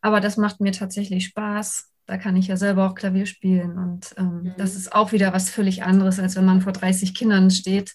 [0.00, 1.88] aber das macht mir tatsächlich Spaß.
[2.06, 4.54] Da kann ich ja selber auch Klavier spielen und ähm, mhm.
[4.56, 7.94] das ist auch wieder was völlig anderes, als wenn man vor 30 Kindern steht.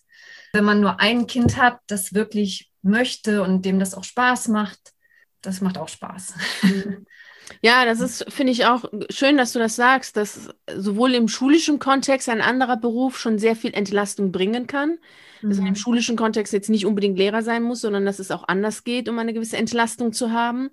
[0.53, 4.93] Wenn man nur ein Kind hat, das wirklich möchte und dem das auch Spaß macht,
[5.41, 6.33] das macht auch Spaß.
[7.61, 11.79] Ja, das ist, finde ich auch schön, dass du das sagst, dass sowohl im schulischen
[11.79, 14.97] Kontext ein anderer Beruf schon sehr viel Entlastung bringen kann.
[15.41, 15.49] Mhm.
[15.49, 18.47] Dass man im schulischen Kontext jetzt nicht unbedingt Lehrer sein muss, sondern dass es auch
[18.47, 20.69] anders geht, um eine gewisse Entlastung zu haben.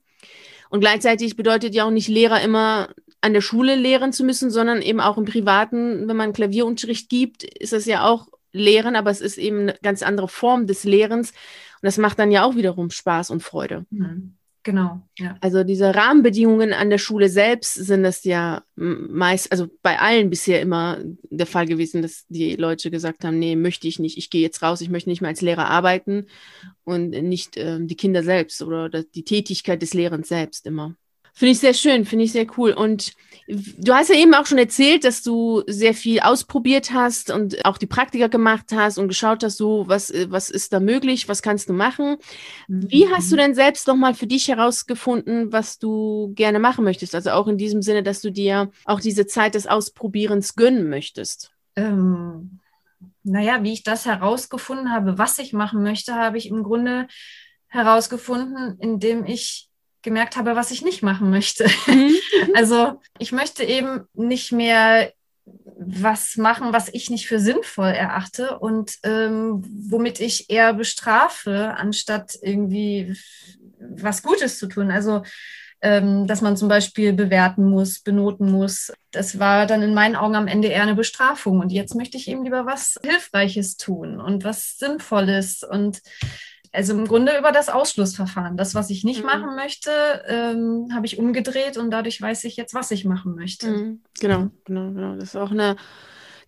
[0.70, 2.88] Und gleichzeitig bedeutet ja auch nicht Lehrer immer
[3.20, 7.44] an der Schule lehren zu müssen, sondern eben auch im Privaten, wenn man Klavierunterricht gibt,
[7.44, 11.30] ist das ja auch Lehren, aber es ist eben eine ganz andere Form des Lehrens.
[11.30, 13.86] Und das macht dann ja auch wiederum Spaß und Freude.
[13.90, 14.34] Mhm.
[14.64, 15.02] Genau.
[15.18, 15.36] Ja.
[15.40, 20.60] Also diese Rahmenbedingungen an der Schule selbst sind das ja meist, also bei allen bisher
[20.60, 20.98] immer
[21.30, 24.62] der Fall gewesen, dass die Leute gesagt haben, nee, möchte ich nicht, ich gehe jetzt
[24.62, 26.26] raus, ich möchte nicht mehr als Lehrer arbeiten
[26.84, 30.94] und nicht äh, die Kinder selbst oder die Tätigkeit des Lehrens selbst immer.
[31.34, 32.72] Finde ich sehr schön, finde ich sehr cool.
[32.72, 33.14] Und
[33.48, 37.78] du hast ja eben auch schon erzählt, dass du sehr viel ausprobiert hast und auch
[37.78, 41.68] die Praktika gemacht hast und geschaut hast, so was, was ist da möglich, was kannst
[41.68, 42.16] du machen.
[42.68, 43.40] Wie hast du mhm.
[43.40, 47.14] denn selbst nochmal für dich herausgefunden, was du gerne machen möchtest?
[47.14, 51.52] Also auch in diesem Sinne, dass du dir auch diese Zeit des Ausprobierens gönnen möchtest.
[51.76, 52.60] Ähm,
[53.22, 57.06] naja, wie ich das herausgefunden habe, was ich machen möchte, habe ich im Grunde
[57.68, 59.68] herausgefunden, indem ich
[60.02, 61.66] gemerkt habe, was ich nicht machen möchte.
[61.86, 62.14] Mhm.
[62.54, 65.12] Also ich möchte eben nicht mehr
[65.44, 72.38] was machen, was ich nicht für sinnvoll erachte und ähm, womit ich eher bestrafe, anstatt
[72.40, 73.16] irgendwie
[73.78, 74.90] was Gutes zu tun.
[74.90, 75.22] Also
[75.82, 78.92] ähm, dass man zum Beispiel bewerten muss, benoten muss.
[79.10, 81.58] Das war dann in meinen Augen am Ende eher eine Bestrafung.
[81.58, 86.00] Und jetzt möchte ich eben lieber was Hilfreiches tun und was Sinnvolles und
[86.72, 88.56] also im Grunde über das Ausschlussverfahren.
[88.56, 89.26] Das, was ich nicht mhm.
[89.26, 89.90] machen möchte,
[90.26, 93.70] ähm, habe ich umgedreht und dadurch weiß ich jetzt, was ich machen möchte.
[93.70, 94.00] Mhm.
[94.20, 95.14] Genau, genau, genau.
[95.16, 95.76] Das ist auch eine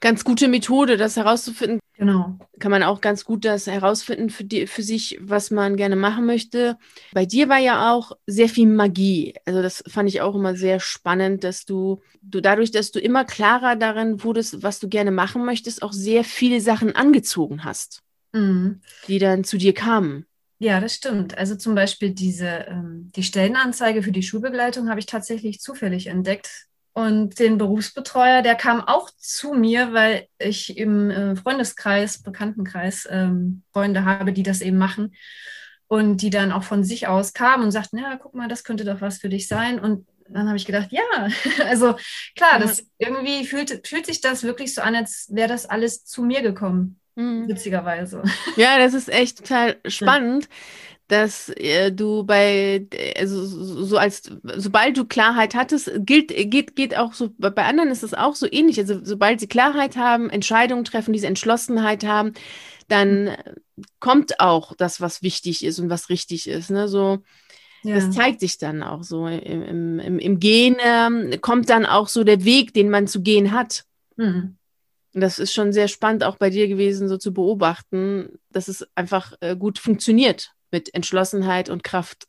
[0.01, 1.81] ganz gute Methode, das herauszufinden.
[1.97, 2.39] Genau.
[2.59, 6.27] Kann man auch ganz gut das herausfinden für, die, für sich, was man gerne machen
[6.27, 6.77] möchte.
[7.13, 9.35] Bei dir war ja auch sehr viel Magie.
[9.45, 13.25] Also das fand ich auch immer sehr spannend, dass du, du dadurch, dass du immer
[13.25, 18.81] klarer darin wurdest, was du gerne machen möchtest, auch sehr viele Sachen angezogen hast mhm.
[19.09, 20.27] die dann zu dir kamen.
[20.59, 21.37] Ja, das stimmt.
[21.37, 26.67] Also zum Beispiel diese, ähm, die Stellenanzeige für die Schulbegleitung habe ich tatsächlich zufällig entdeckt.
[26.93, 33.63] Und den Berufsbetreuer, der kam auch zu mir, weil ich im äh, Freundeskreis, Bekanntenkreis ähm,
[33.73, 35.13] Freunde habe, die das eben machen
[35.89, 38.85] und die dann auch von sich aus kamen und sagten, ja, guck mal, das könnte
[38.85, 39.81] doch was für dich sein.
[39.81, 41.03] Und dann habe ich gedacht, ja,
[41.67, 41.97] also
[42.37, 46.23] klar, das irgendwie fühlt, fühlt sich das wirklich so an, als wäre das alles zu
[46.23, 47.01] mir gekommen.
[47.17, 47.49] Mhm.
[47.49, 48.23] Witzigerweise.
[48.57, 50.45] Ja, das ist echt total spannend.
[50.45, 50.51] Ja
[51.09, 52.87] dass äh, du bei,
[53.19, 54.23] also so als,
[54.57, 58.47] sobald du Klarheit hattest, gilt, geht, geht auch so, bei anderen ist es auch so
[58.51, 58.79] ähnlich.
[58.79, 62.33] Also sobald sie Klarheit haben, Entscheidungen treffen, diese Entschlossenheit haben,
[62.89, 63.35] dann mhm.
[64.01, 66.71] kommt auch das, was wichtig ist und was richtig ist.
[66.71, 66.89] Ne?
[66.89, 67.23] So,
[67.83, 67.97] ja.
[67.97, 72.25] das zeigt sich dann auch so im, im, im Gehen, äh, kommt dann auch so
[72.25, 73.85] der Weg, den man zu gehen hat.
[74.17, 74.57] Mhm.
[75.15, 78.87] Und das ist schon sehr spannend auch bei dir gewesen, so zu beobachten, dass es
[78.97, 82.27] einfach äh, gut funktioniert mit Entschlossenheit und Kraft,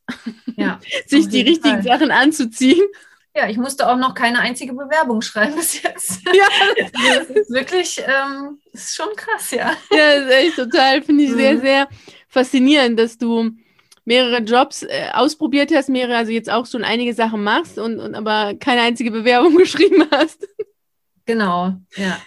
[0.56, 1.98] ja, sich die richtigen Fall.
[1.98, 2.86] Sachen anzuziehen.
[3.34, 6.20] Ja, ich musste auch noch keine einzige Bewerbung schreiben bis jetzt.
[6.32, 6.46] Ja,
[6.92, 9.72] das ist wirklich, ähm, ist schon krass, ja.
[9.90, 11.36] Ja, das ist echt total, finde ich mhm.
[11.36, 11.88] sehr, sehr
[12.28, 13.50] faszinierend, dass du
[14.04, 18.14] mehrere Jobs äh, ausprobiert hast, mehrere, also jetzt auch schon einige Sachen machst und, und
[18.14, 20.46] aber keine einzige Bewerbung geschrieben hast.
[21.26, 22.18] Genau, ja.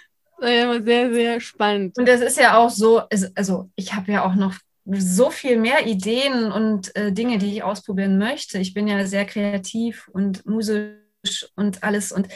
[0.41, 1.97] Ja, sehr, sehr spannend.
[1.97, 3.01] Und das ist ja auch so,
[3.35, 7.63] also ich habe ja auch noch so viel mehr Ideen und äh, Dinge, die ich
[7.63, 8.57] ausprobieren möchte.
[8.57, 10.95] Ich bin ja sehr kreativ und musisch
[11.55, 12.11] und alles.
[12.11, 12.27] Und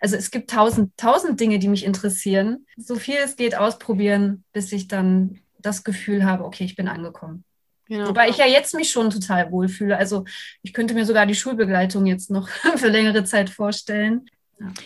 [0.00, 2.66] also es gibt tausend, tausend Dinge, die mich interessieren.
[2.76, 7.44] So viel es geht ausprobieren, bis ich dann das Gefühl habe, okay, ich bin angekommen.
[7.86, 8.08] Genau.
[8.08, 9.96] Wobei ich ja jetzt mich schon total wohlfühle.
[9.96, 10.24] Also
[10.62, 14.26] ich könnte mir sogar die Schulbegleitung jetzt noch für längere Zeit vorstellen.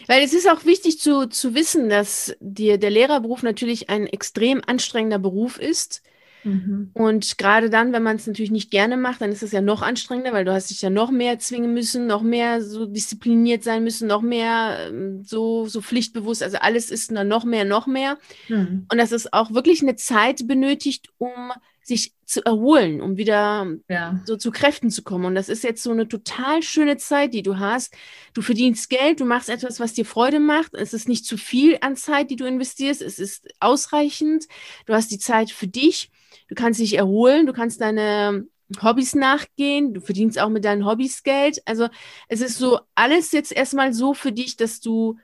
[0.06, 4.62] Weil es ist auch wichtig zu, zu wissen, dass dir der Lehrerberuf natürlich ein extrem
[4.66, 6.02] anstrengender Beruf ist.
[6.44, 6.90] Mhm.
[6.94, 9.82] Und gerade dann, wenn man es natürlich nicht gerne macht, dann ist es ja noch
[9.82, 13.82] anstrengender, weil du hast dich ja noch mehr zwingen müssen, noch mehr so diszipliniert sein
[13.82, 16.42] müssen, noch mehr ähm, so, so pflichtbewusst.
[16.42, 18.16] Also alles ist dann noch mehr, noch mehr.
[18.48, 18.86] Mhm.
[18.90, 21.52] Und dass es auch wirklich eine Zeit benötigt, um
[21.86, 24.20] sich zu erholen, um wieder ja.
[24.24, 25.24] so zu Kräften zu kommen.
[25.24, 27.94] Und das ist jetzt so eine total schöne Zeit, die du hast.
[28.34, 30.74] Du verdienst Geld, du machst etwas, was dir Freude macht.
[30.74, 33.02] Es ist nicht zu viel an Zeit, die du investierst.
[33.02, 34.46] Es ist ausreichend.
[34.86, 36.10] Du hast die Zeit für dich.
[36.48, 37.46] Du kannst dich erholen.
[37.46, 38.44] Du kannst deine
[38.82, 39.94] Hobbys nachgehen.
[39.94, 41.62] Du verdienst auch mit deinen Hobbys Geld.
[41.66, 41.88] Also
[42.26, 45.18] es ist so alles jetzt erstmal so für dich, dass du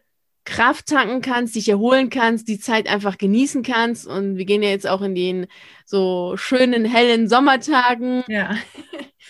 [0.45, 4.07] Kraft tanken kannst, dich erholen kannst, die Zeit einfach genießen kannst.
[4.07, 5.47] Und wir gehen ja jetzt auch in den
[5.85, 8.25] so schönen, hellen Sommertagen.
[8.29, 8.57] Ja.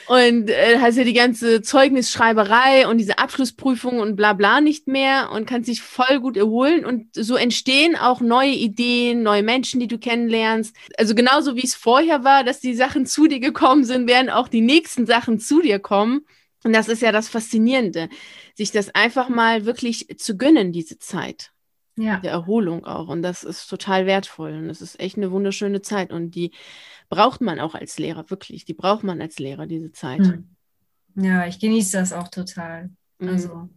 [0.07, 5.31] Und äh, hast ja die ganze Zeugnisschreiberei und diese Abschlussprüfung und bla bla nicht mehr
[5.33, 6.85] und kannst dich voll gut erholen.
[6.85, 10.75] Und so entstehen auch neue Ideen, neue Menschen, die du kennenlernst.
[10.96, 14.48] Also genauso wie es vorher war, dass die Sachen zu dir gekommen sind, werden auch
[14.48, 16.25] die nächsten Sachen zu dir kommen.
[16.64, 18.09] Und das ist ja das Faszinierende,
[18.55, 21.53] sich das einfach mal wirklich zu gönnen, diese Zeit.
[21.96, 22.20] Ja.
[22.20, 23.09] Der Erholung auch.
[23.09, 24.53] Und das ist total wertvoll.
[24.55, 26.12] Und das ist echt eine wunderschöne Zeit.
[26.12, 26.53] Und die
[27.09, 28.64] braucht man auch als Lehrer, wirklich.
[28.64, 30.20] Die braucht man als Lehrer, diese Zeit.
[30.20, 30.48] Hm.
[31.16, 32.90] Ja, ich genieße das auch total.
[33.18, 33.29] Mhm.
[33.29, 33.68] Also.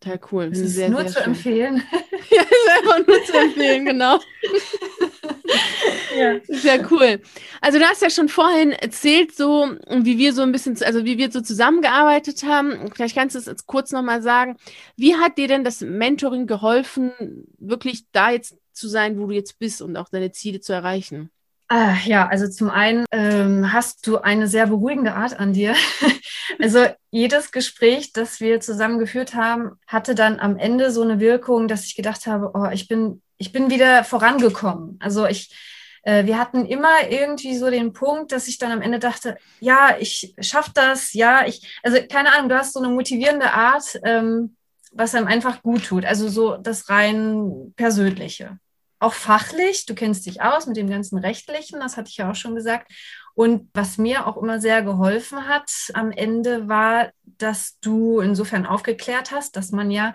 [0.00, 0.44] Total cool.
[0.52, 1.32] Es ist sehr, nur sehr zu schön.
[1.32, 1.82] empfehlen.
[2.30, 4.18] ja, ist einfach nur zu empfehlen, genau.
[6.16, 6.40] ja.
[6.48, 7.20] Sehr cool.
[7.60, 11.18] Also du hast ja schon vorhin erzählt, so wie wir so ein bisschen, also wie
[11.18, 12.90] wir so zusammengearbeitet haben.
[12.94, 14.56] Vielleicht kannst du es jetzt kurz nochmal sagen.
[14.96, 17.12] Wie hat dir denn das Mentoring geholfen,
[17.58, 21.30] wirklich da jetzt zu sein, wo du jetzt bist und auch deine Ziele zu erreichen?
[21.68, 25.74] Ah, ja, also zum einen ähm, hast du eine sehr beruhigende Art an dir.
[26.60, 31.66] also jedes Gespräch, das wir zusammen geführt haben, hatte dann am Ende so eine Wirkung,
[31.66, 34.98] dass ich gedacht habe, oh, ich bin, ich bin wieder vorangekommen.
[35.00, 35.54] Also ich,
[36.04, 39.96] äh, wir hatten immer irgendwie so den Punkt, dass ich dann am Ende dachte, ja,
[39.98, 44.56] ich schaffe das, ja, ich, also keine Ahnung, du hast so eine motivierende Art, ähm,
[44.92, 46.04] was einem einfach gut tut.
[46.04, 48.58] Also so das rein persönliche
[49.04, 52.34] auch fachlich, du kennst dich aus mit dem ganzen Rechtlichen, das hatte ich ja auch
[52.34, 52.90] schon gesagt.
[53.34, 59.30] Und was mir auch immer sehr geholfen hat am Ende war, dass du insofern aufgeklärt
[59.30, 60.14] hast, dass man ja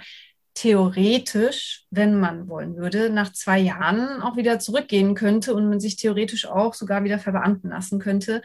[0.53, 5.95] theoretisch, wenn man wollen würde, nach zwei Jahren auch wieder zurückgehen könnte und man sich
[5.95, 8.41] theoretisch auch sogar wieder verbeamten lassen könnte,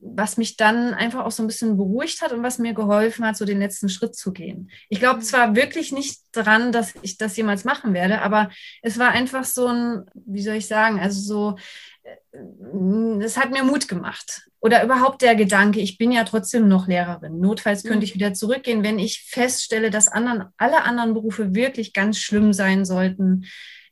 [0.00, 3.36] was mich dann einfach auch so ein bisschen beruhigt hat und was mir geholfen hat,
[3.36, 4.70] so den letzten Schritt zu gehen.
[4.88, 8.50] Ich glaube zwar wirklich nicht dran, dass ich das jemals machen werde, aber
[8.82, 11.56] es war einfach so ein, wie soll ich sagen, also so,
[12.02, 14.49] äh, es hat mir Mut gemacht.
[14.60, 17.40] Oder überhaupt der Gedanke, ich bin ja trotzdem noch Lehrerin.
[17.40, 22.18] Notfalls könnte ich wieder zurückgehen, wenn ich feststelle, dass anderen, alle anderen Berufe wirklich ganz
[22.18, 23.46] schlimm sein sollten,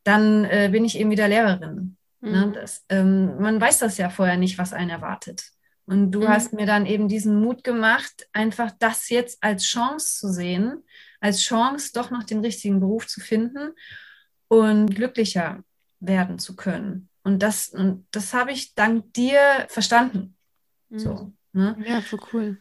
[0.04, 1.96] dann äh, bin ich eben wieder Lehrerin.
[2.20, 2.30] Mhm.
[2.30, 2.52] Ne?
[2.54, 5.52] Das, ähm, man weiß das ja vorher nicht, was einen erwartet.
[5.86, 6.28] Und du mhm.
[6.28, 10.84] hast mir dann eben diesen Mut gemacht, einfach das jetzt als Chance zu sehen,
[11.18, 13.72] als Chance, doch noch den richtigen Beruf zu finden
[14.48, 15.64] und glücklicher
[16.00, 17.08] werden zu können.
[17.22, 20.36] Und das, und das habe ich dank dir verstanden.
[20.90, 20.98] Mhm.
[20.98, 21.76] So, ne?
[21.86, 22.58] Ja, voll cool.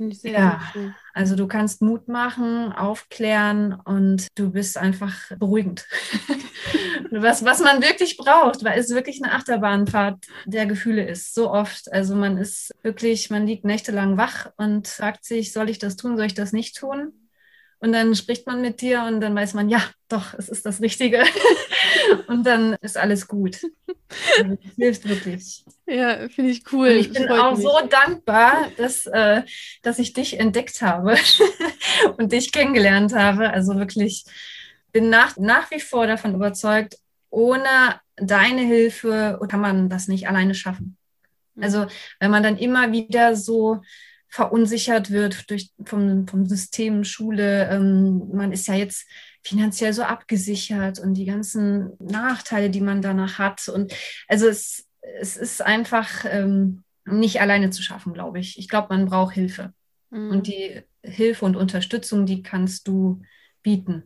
[0.00, 0.60] Finde ich sehr, ja.
[0.72, 0.94] sehr cool.
[1.12, 5.86] Also du kannst Mut machen, aufklären und du bist einfach beruhigend.
[7.10, 11.34] was, was man wirklich braucht, weil es wirklich eine Achterbahnfahrt der Gefühle ist.
[11.34, 11.92] So oft.
[11.92, 16.16] Also man ist wirklich, man liegt nächtelang wach und fragt sich, soll ich das tun,
[16.16, 17.12] soll ich das nicht tun?
[17.82, 20.82] Und dann spricht man mit dir und dann weiß man, ja, doch, es ist das
[20.82, 21.24] Richtige.
[22.26, 23.58] und dann ist alles gut.
[24.38, 25.64] Also, das hilft wirklich.
[25.86, 26.88] Ja, finde ich cool.
[26.88, 27.64] Und ich bin auch mich.
[27.64, 29.42] so dankbar, dass, äh,
[29.82, 31.16] dass ich dich entdeckt habe
[32.18, 33.50] und dich kennengelernt habe.
[33.50, 34.24] Also wirklich
[34.92, 36.98] bin nach, nach wie vor davon überzeugt,
[37.30, 40.98] ohne deine Hilfe kann man das nicht alleine schaffen.
[41.58, 41.86] Also
[42.18, 43.80] wenn man dann immer wieder so
[44.30, 47.68] verunsichert wird durch, vom, vom System Schule.
[47.68, 49.06] Ähm, man ist ja jetzt
[49.42, 53.68] finanziell so abgesichert und die ganzen Nachteile, die man danach hat.
[53.68, 53.92] Und
[54.28, 54.86] also es,
[55.20, 58.58] es ist einfach ähm, nicht alleine zu schaffen, glaube ich.
[58.58, 59.72] Ich glaube, man braucht Hilfe.
[60.10, 60.30] Mhm.
[60.30, 63.22] Und die Hilfe und Unterstützung, die kannst du
[63.62, 64.04] bieten.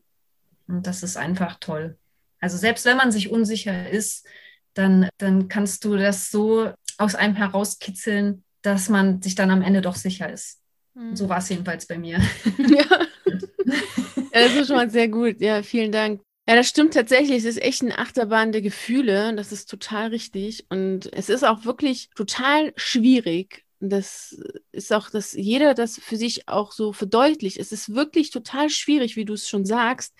[0.66, 1.98] Und das ist einfach toll.
[2.40, 4.26] Also selbst wenn man sich unsicher ist,
[4.74, 9.83] dann, dann kannst du das so aus einem herauskitzeln, dass man sich dann am Ende
[9.83, 10.61] doch sicher ist.
[10.94, 11.14] Mhm.
[11.14, 12.20] So war es jedenfalls bei mir.
[12.59, 12.85] Ja.
[14.33, 15.40] ja, das ist schon mal sehr gut.
[15.40, 16.20] Ja, vielen Dank.
[16.48, 17.38] Ja, das stimmt tatsächlich.
[17.38, 19.35] Es ist echt eine Achterbahn der Gefühle.
[19.35, 20.66] Das ist total richtig.
[20.68, 23.64] Und es ist auch wirklich total schwierig.
[23.81, 24.37] Das
[24.72, 27.59] ist auch, dass jeder das für sich auch so verdeutlicht.
[27.59, 30.14] Es ist wirklich total schwierig, wie du es schon sagst,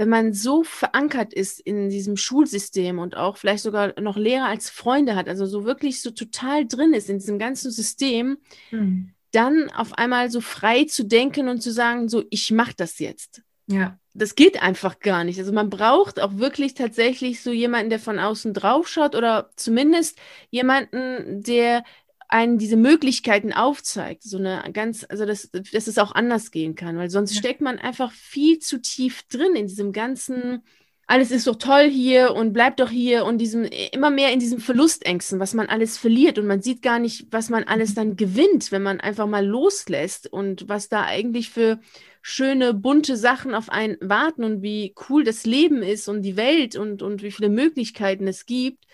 [0.00, 4.70] wenn man so verankert ist in diesem Schulsystem und auch vielleicht sogar noch Lehrer als
[4.70, 8.38] Freunde hat, also so wirklich so total drin ist in diesem ganzen System,
[8.70, 9.10] mhm.
[9.32, 13.42] dann auf einmal so frei zu denken und zu sagen, so, ich mache das jetzt.
[13.66, 13.98] Ja.
[14.14, 15.38] Das geht einfach gar nicht.
[15.38, 20.18] Also man braucht auch wirklich tatsächlich so jemanden, der von außen drauf schaut oder zumindest
[20.48, 21.84] jemanden, der
[22.30, 26.96] einen diese Möglichkeiten aufzeigt, so eine ganz, also dass, dass es auch anders gehen kann,
[26.96, 27.40] weil sonst ja.
[27.40, 30.62] steckt man einfach viel zu tief drin in diesem ganzen,
[31.08, 34.60] alles ist doch toll hier und bleibt doch hier und diesem, immer mehr in diesem
[34.60, 38.70] Verlustängsten, was man alles verliert und man sieht gar nicht, was man alles dann gewinnt,
[38.70, 41.80] wenn man einfach mal loslässt und was da eigentlich für
[42.22, 46.76] schöne, bunte Sachen auf einen warten und wie cool das Leben ist und die Welt
[46.76, 48.84] und, und wie viele Möglichkeiten es gibt,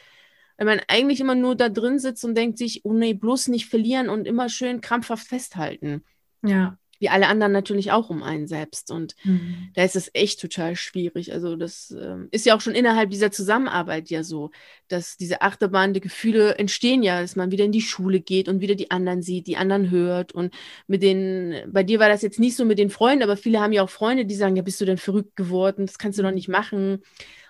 [0.56, 3.66] wenn man eigentlich immer nur da drin sitzt und denkt sich, oh nee, bloß nicht
[3.66, 6.04] verlieren und immer schön krampfhaft festhalten.
[6.42, 8.90] Ja wie alle anderen natürlich auch um einen selbst.
[8.90, 9.68] Und mhm.
[9.74, 11.32] da ist es echt total schwierig.
[11.32, 14.50] Also das äh, ist ja auch schon innerhalb dieser Zusammenarbeit ja so,
[14.88, 18.60] dass diese Achterbahn der Gefühle entstehen ja, dass man wieder in die Schule geht und
[18.60, 20.32] wieder die anderen sieht, die anderen hört.
[20.32, 20.54] Und
[20.86, 23.72] mit den, bei dir war das jetzt nicht so mit den Freunden, aber viele haben
[23.72, 25.86] ja auch Freunde, die sagen, ja, bist du denn verrückt geworden?
[25.86, 27.02] Das kannst du doch nicht machen.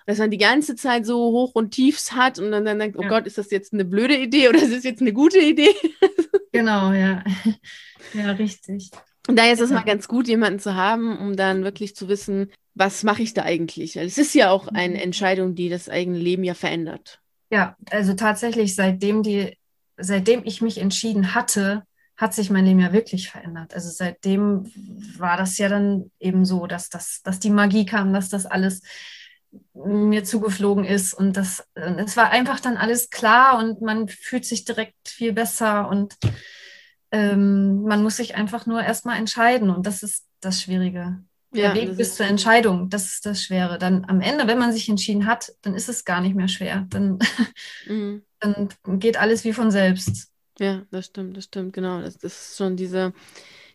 [0.07, 3.03] Dass man die ganze Zeit so hoch und tiefs hat und dann, dann denkt, oh
[3.03, 3.09] ja.
[3.09, 5.75] Gott, ist das jetzt eine blöde Idee oder ist das jetzt eine gute Idee?
[6.53, 7.23] Genau, ja.
[8.13, 8.89] Ja, richtig.
[9.27, 12.51] Und daher ist es mal ganz gut, jemanden zu haben, um dann wirklich zu wissen,
[12.73, 13.97] was mache ich da eigentlich?
[13.97, 15.01] Es ist ja auch eine mhm.
[15.01, 17.19] Entscheidung, die das eigene Leben ja verändert.
[17.51, 19.57] Ja, also tatsächlich, seitdem die,
[19.97, 21.83] seitdem ich mich entschieden hatte,
[22.15, 23.73] hat sich mein Leben ja wirklich verändert.
[23.75, 24.71] Also seitdem
[25.17, 28.81] war das ja dann eben so, dass, das, dass die Magie kam, dass das alles
[29.73, 34.65] mir zugeflogen ist und das, es war einfach dann alles klar und man fühlt sich
[34.65, 36.15] direkt viel besser und
[37.11, 41.19] ähm, man muss sich einfach nur erstmal entscheiden und das ist das Schwierige.
[41.53, 43.77] Der ja, Weg bis zur Entscheidung, das ist das Schwere.
[43.77, 46.85] Dann am Ende, wenn man sich entschieden hat, dann ist es gar nicht mehr schwer.
[46.89, 47.19] Dann,
[47.87, 48.23] mhm.
[48.39, 50.29] dann geht alles wie von selbst.
[50.59, 52.01] Ja, das stimmt, das stimmt, genau.
[52.01, 53.13] Das, das ist schon diese,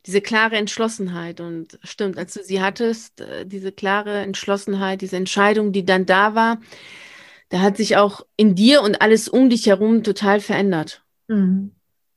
[0.06, 1.40] diese klare Entschlossenheit.
[1.40, 6.34] Und stimmt, als du sie hattest, äh, diese klare Entschlossenheit, diese Entscheidung, die dann da
[6.34, 6.60] war,
[7.48, 11.02] da hat sich auch in dir und alles um dich herum total verändert.
[11.28, 11.72] Mhm.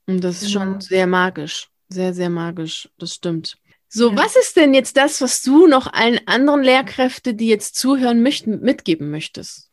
[0.08, 0.66] Und das ist genau.
[0.66, 1.70] schon sehr magisch.
[1.90, 2.90] Sehr, sehr magisch.
[2.98, 3.58] Das stimmt.
[3.88, 4.18] So, ja.
[4.18, 8.60] was ist denn jetzt das, was du noch allen anderen Lehrkräften, die jetzt zuhören möchten,
[8.62, 9.70] mitgeben möchtest?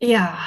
[0.00, 0.38] Ja,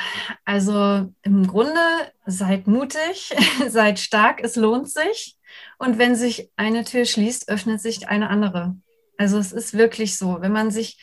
[0.45, 1.81] also im Grunde
[2.25, 3.33] seid mutig,
[3.67, 5.37] seid stark, es lohnt sich.
[5.77, 8.75] Und wenn sich eine Tür schließt, öffnet sich eine andere.
[9.17, 10.97] Also es ist wirklich so, wenn man sich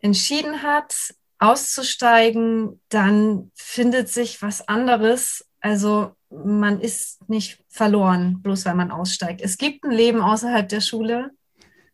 [0.00, 0.94] entschieden hat,
[1.38, 5.46] auszusteigen, dann findet sich was anderes.
[5.60, 9.40] Also man ist nicht verloren, bloß weil man aussteigt.
[9.42, 11.30] Es gibt ein Leben außerhalb der Schule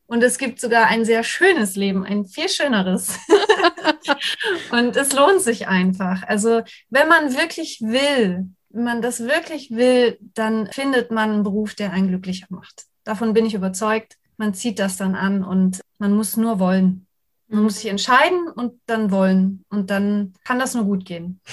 [0.06, 3.16] und es gibt sogar ein sehr schönes Leben, ein viel schöneres.
[4.70, 6.24] und es lohnt sich einfach.
[6.24, 11.92] Also wenn man wirklich will, man das wirklich will, dann findet man einen Beruf, der
[11.92, 12.86] einen glücklicher macht.
[13.04, 14.16] Davon bin ich überzeugt.
[14.36, 17.06] Man zieht das dann an und man muss nur wollen.
[17.48, 19.64] Man muss sich entscheiden und dann wollen.
[19.68, 21.40] Und dann kann das nur gut gehen.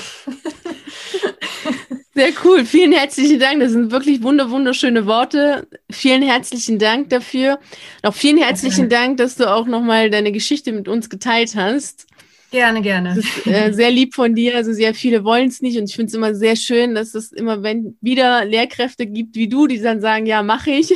[2.14, 2.66] Sehr cool.
[2.66, 3.60] Vielen herzlichen Dank.
[3.60, 5.68] Das sind wirklich wunderschöne Worte.
[5.92, 7.60] Vielen herzlichen Dank dafür.
[8.02, 8.90] Auch vielen herzlichen.
[8.90, 12.07] Dank, dass du auch nochmal deine Geschichte mit uns geteilt hast.
[12.50, 13.16] Gerne, gerne.
[13.16, 14.56] Das ist äh, sehr lieb von dir.
[14.56, 17.32] Also sehr viele wollen es nicht und ich finde es immer sehr schön, dass es
[17.32, 20.94] immer, wenn wieder Lehrkräfte gibt wie du, die dann sagen, ja, mache ich.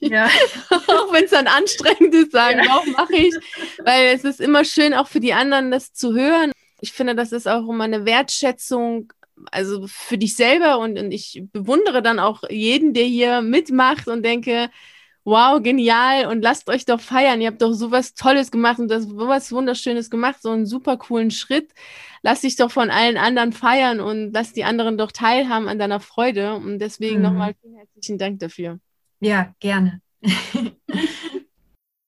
[0.00, 0.26] Ja.
[0.70, 2.76] auch wenn es dann anstrengend ist, sagen, ja.
[2.76, 3.34] auch mache ich.
[3.82, 6.52] Weil es ist immer schön, auch für die anderen das zu hören.
[6.80, 9.12] Ich finde, das ist auch immer eine Wertschätzung
[9.50, 14.22] also für dich selber und, und ich bewundere dann auch jeden, der hier mitmacht und
[14.22, 14.70] denke,
[15.24, 17.40] wow, genial und lasst euch doch feiern.
[17.40, 21.30] Ihr habt doch sowas Tolles gemacht und das sowas Wunderschönes gemacht, so einen super coolen
[21.30, 21.72] Schritt.
[22.22, 26.00] Lass dich doch von allen anderen feiern und lass die anderen doch teilhaben an deiner
[26.00, 26.54] Freude.
[26.54, 27.22] Und deswegen mhm.
[27.22, 28.78] nochmal vielen herzlichen Dank dafür.
[29.20, 30.00] Ja, gerne.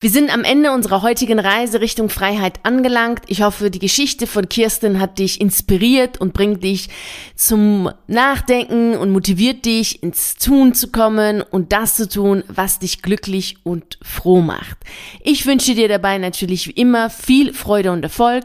[0.05, 3.23] Wir sind am Ende unserer heutigen Reise Richtung Freiheit angelangt.
[3.27, 6.91] Ich hoffe, die Geschichte von Kirsten hat dich inspiriert und bringt dich
[7.37, 13.01] zum Nachdenken und motiviert dich ins Tun zu kommen und das zu tun, was dich
[13.01, 14.77] glücklich und froh macht.
[15.23, 18.45] Ich wünsche dir dabei natürlich wie immer viel Freude und Erfolg.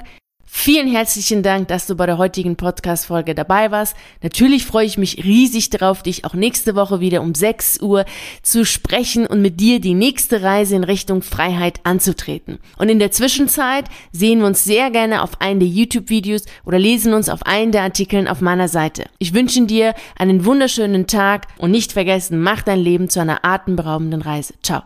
[0.52, 3.95] Vielen herzlichen Dank, dass du bei der heutigen Podcast-Folge dabei warst.
[4.24, 8.04] Natürlich freue ich mich riesig darauf, dich auch nächste Woche wieder um 6 Uhr
[8.41, 12.58] zu sprechen und mit dir die nächste Reise in Richtung Freiheit anzutreten.
[12.80, 17.14] Und in der Zwischenzeit sehen wir uns sehr gerne auf einen der YouTube-Videos oder lesen
[17.14, 19.06] uns auf einen der Artikeln auf meiner Seite.
[19.20, 24.24] Ich wünsche dir einen wunderschönen Tag und nicht vergessen, mach dein Leben zu einer atemberaubenden
[24.24, 24.56] Reise.
[24.64, 24.78] Ciao.